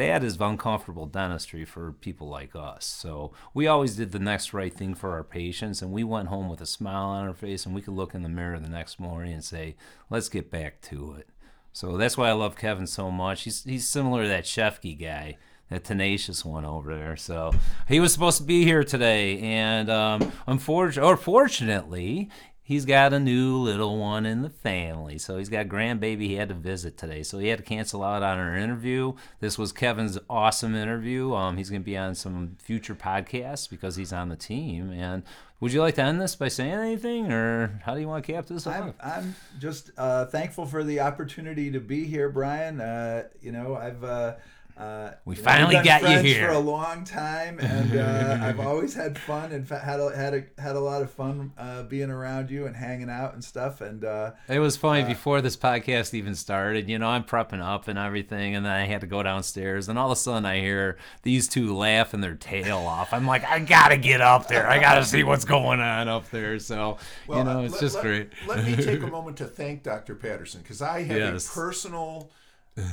that 0.07 0.23
is 0.23 0.39
uncomfortable 0.41 1.05
dentistry 1.05 1.63
for 1.63 1.91
people 1.93 2.27
like 2.27 2.55
us. 2.55 2.85
So 2.85 3.33
we 3.53 3.67
always 3.67 3.95
did 3.95 4.11
the 4.11 4.19
next 4.19 4.51
right 4.53 4.73
thing 4.73 4.95
for 4.95 5.11
our 5.11 5.23
patients, 5.23 5.81
and 5.81 5.91
we 5.91 6.03
went 6.03 6.29
home 6.29 6.49
with 6.49 6.59
a 6.59 6.65
smile 6.65 7.09
on 7.09 7.27
our 7.27 7.33
face, 7.33 7.65
and 7.65 7.75
we 7.75 7.81
could 7.81 7.93
look 7.93 8.15
in 8.15 8.23
the 8.23 8.29
mirror 8.29 8.59
the 8.59 8.67
next 8.67 8.99
morning 8.99 9.33
and 9.33 9.43
say, 9.43 9.75
"Let's 10.09 10.29
get 10.29 10.49
back 10.49 10.81
to 10.83 11.13
it." 11.13 11.29
So 11.71 11.97
that's 11.97 12.17
why 12.17 12.29
I 12.29 12.33
love 12.33 12.57
Kevin 12.57 12.87
so 12.87 13.11
much. 13.11 13.43
He's 13.43 13.63
he's 13.63 13.87
similar 13.87 14.23
to 14.23 14.29
that 14.29 14.45
Shefke 14.45 14.99
guy, 14.99 15.37
that 15.69 15.83
tenacious 15.83 16.43
one 16.43 16.65
over 16.65 16.95
there. 16.95 17.15
So 17.15 17.53
he 17.87 17.99
was 17.99 18.11
supposed 18.11 18.39
to 18.39 18.43
be 18.43 18.63
here 18.63 18.83
today, 18.83 19.39
and 19.39 19.89
um, 19.89 20.31
unfortunately, 20.47 21.09
or 21.09 21.15
fortunately, 21.15 22.29
he's 22.63 22.86
got 22.86 23.13
a 23.13 23.19
new 23.19 23.58
little 23.58 23.97
one 23.97 24.26
in 24.26 24.41
the 24.41 24.50
family. 24.50 25.17
So 25.17 25.38
he's 25.38 25.50
got 25.50 25.65
a 25.65 25.69
grandbaby 25.69 26.21
he 26.21 26.36
had 26.36 26.50
to 26.50 26.56
visit 26.56 26.97
today. 26.97 27.24
So 27.24 27.39
he 27.39 27.47
had 27.47 27.60
to 27.60 27.65
cancel 27.65 28.04
out 28.04 28.24
on 28.24 28.38
our 28.38 28.56
interview. 28.56 29.13
This 29.39 29.58
was 29.58 29.71
Kevin's 29.71 30.17
awesome 30.30 30.76
interview. 30.76 31.34
Um, 31.34 31.58
he's 31.58 31.69
going 31.69 31.82
to 31.82 31.86
be 31.86 31.97
on 31.97 32.15
some 32.15 32.58
future 32.60 32.95
podcasts 32.95 33.69
because 33.69 33.95
he's 33.95 34.13
on 34.13 34.30
the 34.30 34.36
team. 34.36 34.91
And 34.91 35.24
would 35.60 35.74
you 35.74 35.82
like 35.82 35.95
to 35.95 36.02
end 36.02 36.19
this 36.19 36.36
by 36.36 36.47
saying 36.47 36.71
anything, 36.71 37.32
or 37.32 37.82
how 37.86 37.93
do 37.93 38.02
you 38.02 38.08
want 38.08 38.26
to 38.26 38.32
cap 38.34 38.47
this 38.47 38.65
off? 38.65 38.76
I'm, 38.76 38.93
I'm 39.00 39.36
just 39.60 39.91
uh, 39.95 40.26
thankful 40.26 40.65
for 40.65 40.84
the 40.84 41.02
opportunity 41.02 41.69
to 41.71 41.80
be 41.80 42.06
here, 42.06 42.30
Brian. 42.30 42.82
Uh, 42.82 43.26
you 43.41 43.52
know, 43.52 43.76
I've 43.76 44.04
uh, 44.04 44.36
uh, 44.77 45.12
We 45.25 45.36
you 45.36 45.41
know, 45.41 45.45
finally 45.49 45.75
got 45.84 46.01
you 46.03 46.19
here. 46.19 46.47
for 46.47 46.53
a 46.53 46.60
long 46.60 47.03
time, 47.03 47.60
and 47.60 47.95
uh, 47.97 48.38
I've 48.45 48.60
always 48.60 48.93
had 48.93 49.17
fun 49.17 49.51
and 49.51 49.67
had 49.67 49.99
a, 49.99 50.15
had 50.15 50.34
a, 50.34 50.43
had 50.62 50.75
a 50.75 50.79
lot 50.79 51.01
of 51.01 51.12
fun 51.12 51.51
uh, 51.57 51.84
being 51.84 52.10
around 52.10 52.49
you 52.49 52.65
and 52.65 52.75
hanging 52.75 53.10
out 53.10 53.34
and 53.34 53.43
stuff. 53.43 53.81
And 53.81 54.03
uh, 54.03 54.31
It 54.47 54.60
was 54.60 54.77
funny 54.77 55.03
before 55.03 55.41
this 55.41 55.55
podcast 55.57 56.13
even 56.13 56.36
started. 56.36 56.89
You 56.89 56.99
know, 56.99 57.07
I'm 57.07 57.23
prepping 57.23 57.62
up 57.63 57.88
and 57.88 57.99
everything, 57.99 58.55
and 58.55 58.65
then 58.65 58.71
I 58.73 58.86
had 58.86 59.01
to 59.01 59.07
go 59.07 59.21
downstairs, 59.23 59.89
and 59.89 59.97
all 59.99 60.07
of 60.12 60.17
a 60.17 60.19
sudden 60.19 60.45
I 60.45 60.60
hear 60.60 60.97
these 61.23 61.47
two 61.47 61.75
laughing 61.75 62.21
their 62.21 62.36
tail 62.36 62.77
off. 62.79 63.13
I'm 63.13 63.27
like, 63.27 63.43
I 63.45 63.60
gotta 63.60 63.97
get 63.97 64.21
up 64.21 64.47
there. 64.47 64.67
I 64.67 64.79
gotta 64.79 65.03
see 65.05 65.23
what's 65.23 65.45
going 65.45 65.79
on 65.79 66.07
up 66.07 66.29
there. 66.31 66.57
So, 66.60 66.97
you 67.29 67.36
know, 67.43 67.60
uh, 67.60 67.63
it's 67.63 67.73
let- 67.73 67.81
just 67.81 67.95
let- 67.95 68.03
great. 68.03 68.29
Let 68.47 68.65
me 68.65 68.75
take 68.75 69.01
a 69.03 69.07
moment 69.12 69.38
to 69.38 69.45
thank 69.45 69.84
Dr. 69.84 70.15
Patterson 70.15 70.62
because 70.62 70.81
I 70.81 71.03
have 71.03 71.17
Yes. 71.17 71.49
a 71.49 71.53
personal, 71.53 72.29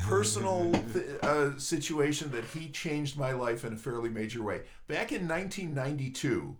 personal 0.06 0.72
th- 0.92 1.06
uh, 1.22 1.58
situation 1.58 2.30
that 2.32 2.44
he 2.44 2.68
changed 2.68 3.16
my 3.16 3.32
life 3.32 3.64
in 3.64 3.72
a 3.74 3.76
fairly 3.76 4.08
major 4.08 4.42
way. 4.42 4.62
Back 4.86 5.12
in 5.12 5.28
1992, 5.28 6.56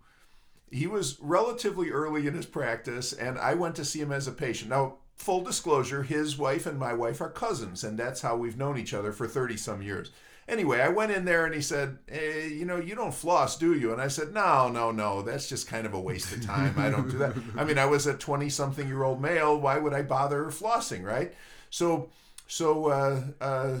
he 0.71 0.87
was 0.87 1.17
relatively 1.19 1.89
early 1.89 2.27
in 2.27 2.33
his 2.33 2.45
practice, 2.45 3.11
and 3.13 3.37
I 3.37 3.53
went 3.55 3.75
to 3.75 3.85
see 3.85 3.99
him 3.99 4.11
as 4.11 4.27
a 4.27 4.31
patient. 4.31 4.69
Now, 4.69 4.97
full 5.15 5.41
disclosure, 5.41 6.03
his 6.03 6.37
wife 6.37 6.65
and 6.65 6.79
my 6.79 6.93
wife 6.93 7.21
are 7.21 7.29
cousins, 7.29 7.83
and 7.83 7.97
that's 7.97 8.21
how 8.21 8.37
we've 8.37 8.57
known 8.57 8.77
each 8.77 8.93
other 8.93 9.11
for 9.11 9.27
30 9.27 9.57
some 9.57 9.81
years. 9.81 10.11
Anyway, 10.47 10.81
I 10.81 10.87
went 10.87 11.11
in 11.11 11.25
there 11.25 11.45
and 11.45 11.53
he 11.53 11.61
said, 11.61 11.99
"You 12.11 12.65
know, 12.65 12.77
you 12.77 12.95
don't 12.95 13.13
floss, 13.13 13.55
do 13.55 13.75
you?" 13.75 13.93
And 13.93 14.01
I 14.01 14.07
said, 14.07 14.33
"No, 14.33 14.67
no, 14.67 14.89
no. 14.89 15.21
That's 15.21 15.47
just 15.47 15.67
kind 15.67 15.85
of 15.85 15.93
a 15.93 15.99
waste 15.99 16.31
of 16.33 16.43
time. 16.43 16.73
I 16.75 16.89
don't 16.89 17.07
do 17.11 17.19
that. 17.19 17.35
I 17.55 17.63
mean, 17.63 17.77
I 17.77 17.85
was 17.85 18.07
a 18.07 18.15
twenty-something-year-old 18.15 19.21
male. 19.21 19.59
Why 19.59 19.77
would 19.77 19.93
I 19.93 20.01
bother 20.01 20.45
flossing, 20.45 21.03
right?" 21.03 21.35
So, 21.69 22.09
so 22.49 22.87
uh, 22.87 23.21
uh, 23.39 23.79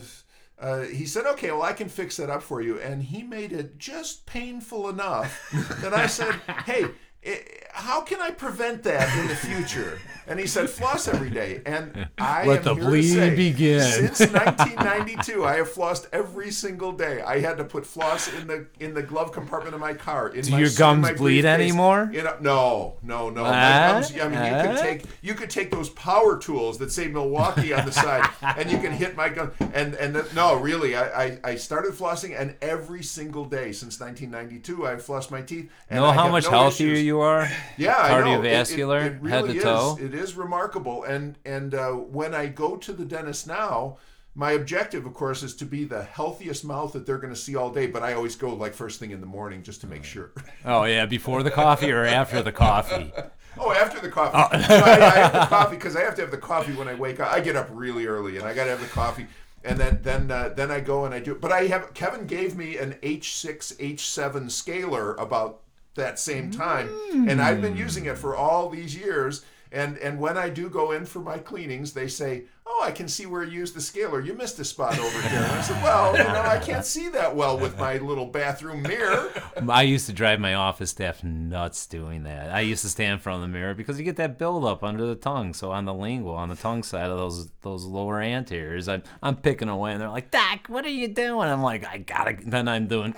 uh, 0.59 0.81
he 0.83 1.05
said, 1.05 1.25
"Okay, 1.25 1.51
well, 1.51 1.63
I 1.63 1.73
can 1.73 1.89
fix 1.89 2.17
that 2.17 2.29
up 2.29 2.43
for 2.43 2.61
you." 2.61 2.79
And 2.79 3.03
he 3.03 3.23
made 3.23 3.51
it 3.51 3.77
just 3.77 4.25
painful 4.25 4.87
enough 4.87 5.49
that 5.81 5.93
I 5.93 6.07
said, 6.07 6.35
"Hey." 6.65 6.85
eh, 7.23 7.35
How 7.79 8.01
can 8.01 8.19
I 8.19 8.31
prevent 8.31 8.83
that 8.83 9.17
in 9.17 9.27
the 9.27 9.35
future? 9.35 9.99
And 10.27 10.39
he 10.39 10.45
said, 10.45 10.69
"Floss 10.69 11.07
every 11.07 11.29
day." 11.29 11.61
And 11.65 12.07
I 12.19 12.45
Let 12.45 12.67
am 12.67 12.77
the 12.77 12.83
here 12.83 12.91
to 12.91 13.03
say, 13.03 13.35
begin. 13.35 13.81
Since 13.81 14.19
1992, 14.31 15.43
I 15.43 15.55
have 15.55 15.71
flossed 15.71 16.07
every 16.13 16.51
single 16.51 16.91
day. 16.91 17.21
I 17.21 17.39
had 17.39 17.57
to 17.57 17.63
put 17.63 17.85
floss 17.85 18.31
in 18.33 18.45
the 18.45 18.67
in 18.79 18.93
the 18.93 19.01
glove 19.01 19.31
compartment 19.31 19.73
of 19.73 19.81
my 19.81 19.93
car. 19.93 20.27
In 20.29 20.43
Do 20.43 20.51
my, 20.51 20.59
your 20.59 20.69
gums 20.77 21.09
bleed 21.11 21.45
anymore? 21.45 22.11
You 22.13 22.23
know, 22.23 22.35
no, 22.41 22.97
no, 23.01 23.29
no. 23.29 23.43
My 23.43 23.91
gums. 23.91 24.11
I 24.11 24.27
mean, 24.27 24.33
you 24.33 24.53
ah. 24.53 24.61
could 24.61 24.77
take 24.77 25.05
you 25.21 25.33
could 25.33 25.49
take 25.49 25.71
those 25.71 25.89
power 25.89 26.37
tools 26.37 26.77
that 26.79 26.91
say 26.91 27.07
Milwaukee 27.07 27.73
on 27.73 27.85
the 27.85 27.91
side, 27.91 28.29
and 28.41 28.69
you 28.69 28.77
can 28.77 28.91
hit 28.91 29.15
my 29.15 29.29
gum. 29.29 29.51
And 29.73 29.95
and 29.95 30.13
the, 30.13 30.27
no, 30.35 30.55
really, 30.55 30.95
I, 30.95 31.23
I 31.23 31.39
I 31.43 31.55
started 31.55 31.93
flossing, 31.93 32.39
and 32.39 32.55
every 32.61 33.01
single 33.03 33.45
day 33.45 33.71
since 33.71 33.99
1992, 33.99 34.85
I've 34.85 35.03
flossed 35.03 35.31
my 35.31 35.41
teeth. 35.41 35.71
And 35.89 36.01
know 36.01 36.07
I 36.07 36.13
how 36.13 36.27
much 36.29 36.43
no 36.43 36.51
healthier 36.51 36.93
issues. 36.93 37.05
you 37.05 37.21
are? 37.21 37.49
Yeah, 37.77 37.97
I 37.97 38.19
know. 38.21 38.41
It- 38.41 38.45
it- 38.45 38.51
Cardiovascular, 38.67 38.99
it, 39.05 39.11
head 39.13 39.21
really 39.23 39.53
to 39.53 39.57
is. 39.57 39.63
toe. 39.63 39.97
It 40.01 40.13
is 40.13 40.35
remarkable, 40.35 41.03
and 41.03 41.37
and 41.45 41.73
uh, 41.73 41.91
when 41.91 42.33
I 42.33 42.47
go 42.47 42.75
to 42.77 42.93
the 42.93 43.05
dentist 43.05 43.47
now, 43.47 43.97
my 44.35 44.51
objective, 44.51 45.05
of 45.05 45.13
course, 45.13 45.43
is 45.43 45.55
to 45.57 45.65
be 45.65 45.83
the 45.85 46.03
healthiest 46.03 46.63
mouth 46.63 46.93
that 46.93 47.05
they're 47.05 47.17
going 47.17 47.33
to 47.33 47.39
see 47.39 47.55
all 47.55 47.71
day. 47.71 47.87
But 47.87 48.03
I 48.03 48.13
always 48.13 48.35
go 48.35 48.53
like 48.53 48.73
first 48.73 48.99
thing 48.99 49.11
in 49.11 49.19
the 49.21 49.27
morning 49.27 49.63
just 49.63 49.81
to 49.81 49.87
make 49.87 50.03
sure. 50.03 50.31
Oh 50.65 50.83
yeah, 50.85 51.05
before 51.05 51.43
the 51.43 51.51
coffee 51.51 51.91
or 51.91 52.05
after 52.05 52.41
the 52.41 52.51
coffee? 52.51 53.11
Oh, 53.61 53.71
after 53.73 53.99
the 53.99 54.07
coffee. 54.09 54.37
So 54.67 54.75
I, 54.75 54.91
I 54.93 55.09
have 55.17 55.33
the 55.33 55.45
coffee 55.47 55.75
because 55.75 55.95
I 55.97 56.01
have 56.03 56.15
to 56.15 56.21
have 56.21 56.31
the 56.31 56.37
coffee 56.37 56.71
when 56.73 56.87
I 56.87 56.93
wake 56.93 57.19
up. 57.19 57.29
I 57.33 57.41
get 57.41 57.57
up 57.57 57.67
really 57.73 58.05
early, 58.05 58.37
and 58.37 58.45
I 58.47 58.53
got 58.53 58.65
to 58.65 58.69
have 58.69 58.79
the 58.79 58.87
coffee, 58.87 59.25
and 59.65 59.77
then 59.77 59.99
then 60.01 60.31
uh, 60.31 60.53
then 60.55 60.71
I 60.71 60.79
go 60.79 61.03
and 61.03 61.13
I 61.13 61.19
do. 61.19 61.35
But 61.35 61.51
I 61.51 61.65
have 61.65 61.93
Kevin 61.93 62.25
gave 62.25 62.55
me 62.55 62.77
an 62.77 62.93
H6 63.03 63.75
H7 63.77 64.49
scaler 64.51 65.15
about 65.15 65.61
that 65.95 66.19
same 66.19 66.51
time, 66.51 66.89
and 67.11 67.41
I've 67.41 67.61
been 67.61 67.73
hmm. 67.73 67.79
using 67.79 68.05
it 68.05 68.17
for 68.17 68.35
all 68.35 68.69
these 68.69 68.95
years. 68.95 69.45
And 69.71 69.99
and 69.99 70.19
when 70.19 70.35
I 70.35 70.49
do 70.49 70.67
go 70.67 70.93
in 70.93 71.05
for 71.05 71.19
my 71.19 71.37
cleanings, 71.37 71.93
they 71.93 72.07
say, 72.07 72.45
"Oh, 72.65 72.81
I 72.83 72.89
can 72.91 73.07
see 73.07 73.27
where 73.27 73.43
you 73.43 73.59
used 73.59 73.75
the 73.75 73.81
scaler. 73.81 74.19
You 74.19 74.33
missed 74.33 74.57
a 74.57 74.65
spot 74.65 74.97
over 74.97 75.21
here." 75.21 75.43
And 75.43 75.51
I 75.51 75.61
said, 75.61 75.83
"Well, 75.83 76.17
you 76.17 76.23
know, 76.23 76.41
I 76.41 76.57
can't 76.57 76.83
see 76.83 77.07
that 77.09 77.35
well 77.35 77.55
with 77.55 77.77
my 77.77 77.97
little 77.97 78.25
bathroom 78.25 78.81
mirror." 78.81 79.31
I 79.69 79.83
used 79.83 80.07
to 80.07 80.13
drive 80.13 80.39
my 80.39 80.55
office 80.55 80.89
staff 80.89 81.23
nuts 81.23 81.85
doing 81.85 82.23
that. 82.23 82.49
I 82.49 82.61
used 82.61 82.81
to 82.81 82.89
stand 82.89 83.13
in 83.13 83.19
front 83.19 83.35
of 83.35 83.41
the 83.43 83.47
mirror 83.47 83.75
because 83.75 83.99
you 83.99 84.05
get 84.05 84.15
that 84.15 84.39
buildup 84.39 84.83
under 84.83 85.05
the 85.05 85.15
tongue. 85.15 85.53
So 85.53 85.71
on 85.71 85.85
the 85.85 85.93
lingual, 85.93 86.33
on 86.33 86.49
the 86.49 86.55
tongue 86.55 86.81
side 86.81 87.11
of 87.11 87.19
those 87.19 87.51
those 87.61 87.85
lower 87.85 88.19
anteriors, 88.19 88.87
I'm 88.87 89.03
I'm 89.21 89.35
picking 89.35 89.69
away, 89.69 89.91
and 89.91 90.01
they're 90.01 90.09
like, 90.09 90.31
"Doc, 90.31 90.65
what 90.67 90.83
are 90.83 90.89
you 90.89 91.09
doing?" 91.09 91.47
I'm 91.47 91.61
like, 91.61 91.85
"I 91.85 91.99
gotta." 91.99 92.37
Then 92.43 92.67
I'm 92.67 92.87
doing, 92.87 93.13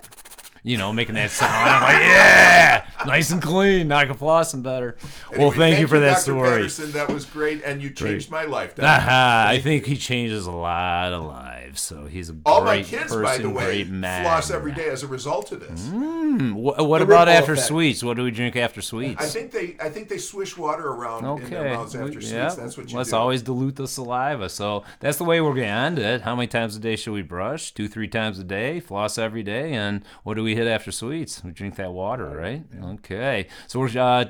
you 0.64 0.78
know, 0.78 0.94
making 0.94 1.16
that 1.16 1.32
sound. 1.32 1.52
I'm 1.52 1.82
like, 1.82 2.02
"Yeah, 2.02 2.86
nice 3.06 3.32
and 3.32 3.42
clean. 3.42 3.92
I 3.92 4.06
can 4.06 4.16
floss 4.16 4.54
and 4.54 4.64
better." 4.64 4.98
well, 5.32 5.40
Anyway, 5.52 5.56
thank, 5.58 5.80
you 5.80 5.88
for 5.88 6.00
that 6.00 6.12
Dr. 6.14 6.22
story. 6.22 6.50
Patterson. 6.50 6.92
That 6.92 7.10
was 7.10 7.26
great, 7.26 7.64
and 7.64 7.82
you 7.82 7.90
changed 7.90 8.30
my 8.32 8.44
life. 8.46 8.74
Aha, 8.80 9.46
I 9.50 9.60
think 9.60 9.86
he 9.86 9.96
changes 9.98 10.46
a 10.46 10.52
lot 10.52 11.14
of 11.14 11.24
lives. 11.26 11.82
So 11.82 12.06
he's 12.06 12.30
a 12.30 12.36
All 12.46 12.64
my 12.64 12.78
great 12.78 12.86
kids, 12.88 13.04
person, 13.04 13.24
by 13.24 13.38
the 13.38 13.50
way, 13.50 13.66
great 13.66 13.90
man. 13.90 14.24
floss 14.24 14.52
every 14.52 14.74
day 14.74 14.90
as 14.90 15.04
a 15.04 15.08
result 15.08 15.52
of 15.54 15.62
this. 15.62 15.88
Hmm, 15.88 16.52
Wh- 16.52 16.78
what 16.80 16.98
The 17.00 17.06
about 17.06 17.30
after 17.30 17.54
effect. 17.54 17.68
sweets? 17.68 18.04
What 18.04 18.18
do 18.18 18.24
we 18.24 18.32
drink 18.32 18.56
after 18.58 18.82
sweets? 18.82 19.22
I 19.24 19.28
think 19.28 19.52
they, 19.52 19.76
I 19.82 19.90
think 19.90 20.10
they 20.10 20.18
swish 20.18 20.58
water 20.58 20.88
around 20.88 21.26
in 21.42 21.50
their 21.50 21.74
mouths 21.76 21.96
after 21.96 22.06
we- 22.08 22.12
sweets. 22.14 22.32
yeah, 22.32 22.50
That's 22.54 22.78
what 22.78 22.92
you 22.92 22.98
Let's 22.98 23.12
do. 23.12 23.16
always 23.16 23.42
dilute 23.42 23.76
the 23.78 23.88
saliva. 23.88 24.50
So 24.50 24.84
that's 25.00 25.18
the 25.18 25.24
way 25.24 25.40
we're 25.42 25.54
going 25.54 25.68
to 25.68 25.74
end 25.74 26.00
it. 26.00 26.22
How 26.22 26.36
many 26.36 26.48
times 26.48 26.76
a 26.76 26.80
day 26.80 26.96
should 26.98 27.14
we 27.14 27.22
brush? 27.22 27.72
Two, 27.74 27.88
three 27.88 28.08
times 28.08 28.38
a 28.40 28.44
day. 28.44 28.80
Floss 28.82 29.18
every 29.18 29.44
day. 29.44 29.74
And 29.74 30.04
what 30.24 30.34
do 30.36 30.44
we 30.44 30.56
hit 30.56 30.68
after 30.68 30.92
sweets? 30.92 31.42
We 31.44 31.52
drink 31.52 31.76
that 31.78 31.92
water, 31.94 32.26
right? 32.36 32.64
Okay. 32.96 33.48
So 33.68 33.80
we're 33.80 33.98
uh, 33.98 34.26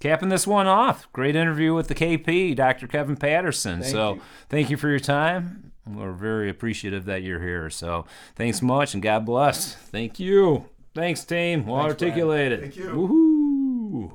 capping 0.00 0.28
this 0.28 0.46
one 0.46 0.66
off. 0.66 1.10
Great 1.12 1.36
interview 1.36 1.74
with 1.74 1.88
the 1.88 1.94
KP, 1.94 2.56
Dr. 2.56 2.86
Kevin 2.86 3.16
Patterson. 3.16 3.80
Thank 3.80 3.92
so 3.92 4.14
you. 4.14 4.22
thank 4.48 4.70
you 4.70 4.76
for 4.76 4.88
your 4.88 5.00
time. 5.00 5.72
We're 5.86 6.12
very 6.12 6.48
appreciative 6.50 7.04
that 7.06 7.22
you're 7.22 7.40
here. 7.40 7.70
So 7.70 8.06
thanks 8.36 8.62
much 8.62 8.94
and 8.94 9.02
God 9.02 9.24
bless. 9.26 9.74
Thank 9.74 10.20
you. 10.20 10.66
Thanks, 10.94 11.24
team. 11.24 11.66
Well 11.66 11.82
Thanks, 11.82 12.02
articulated. 12.02 12.60
Thank 12.60 12.76
you. 12.76 12.90
Woohoo. 12.90 14.12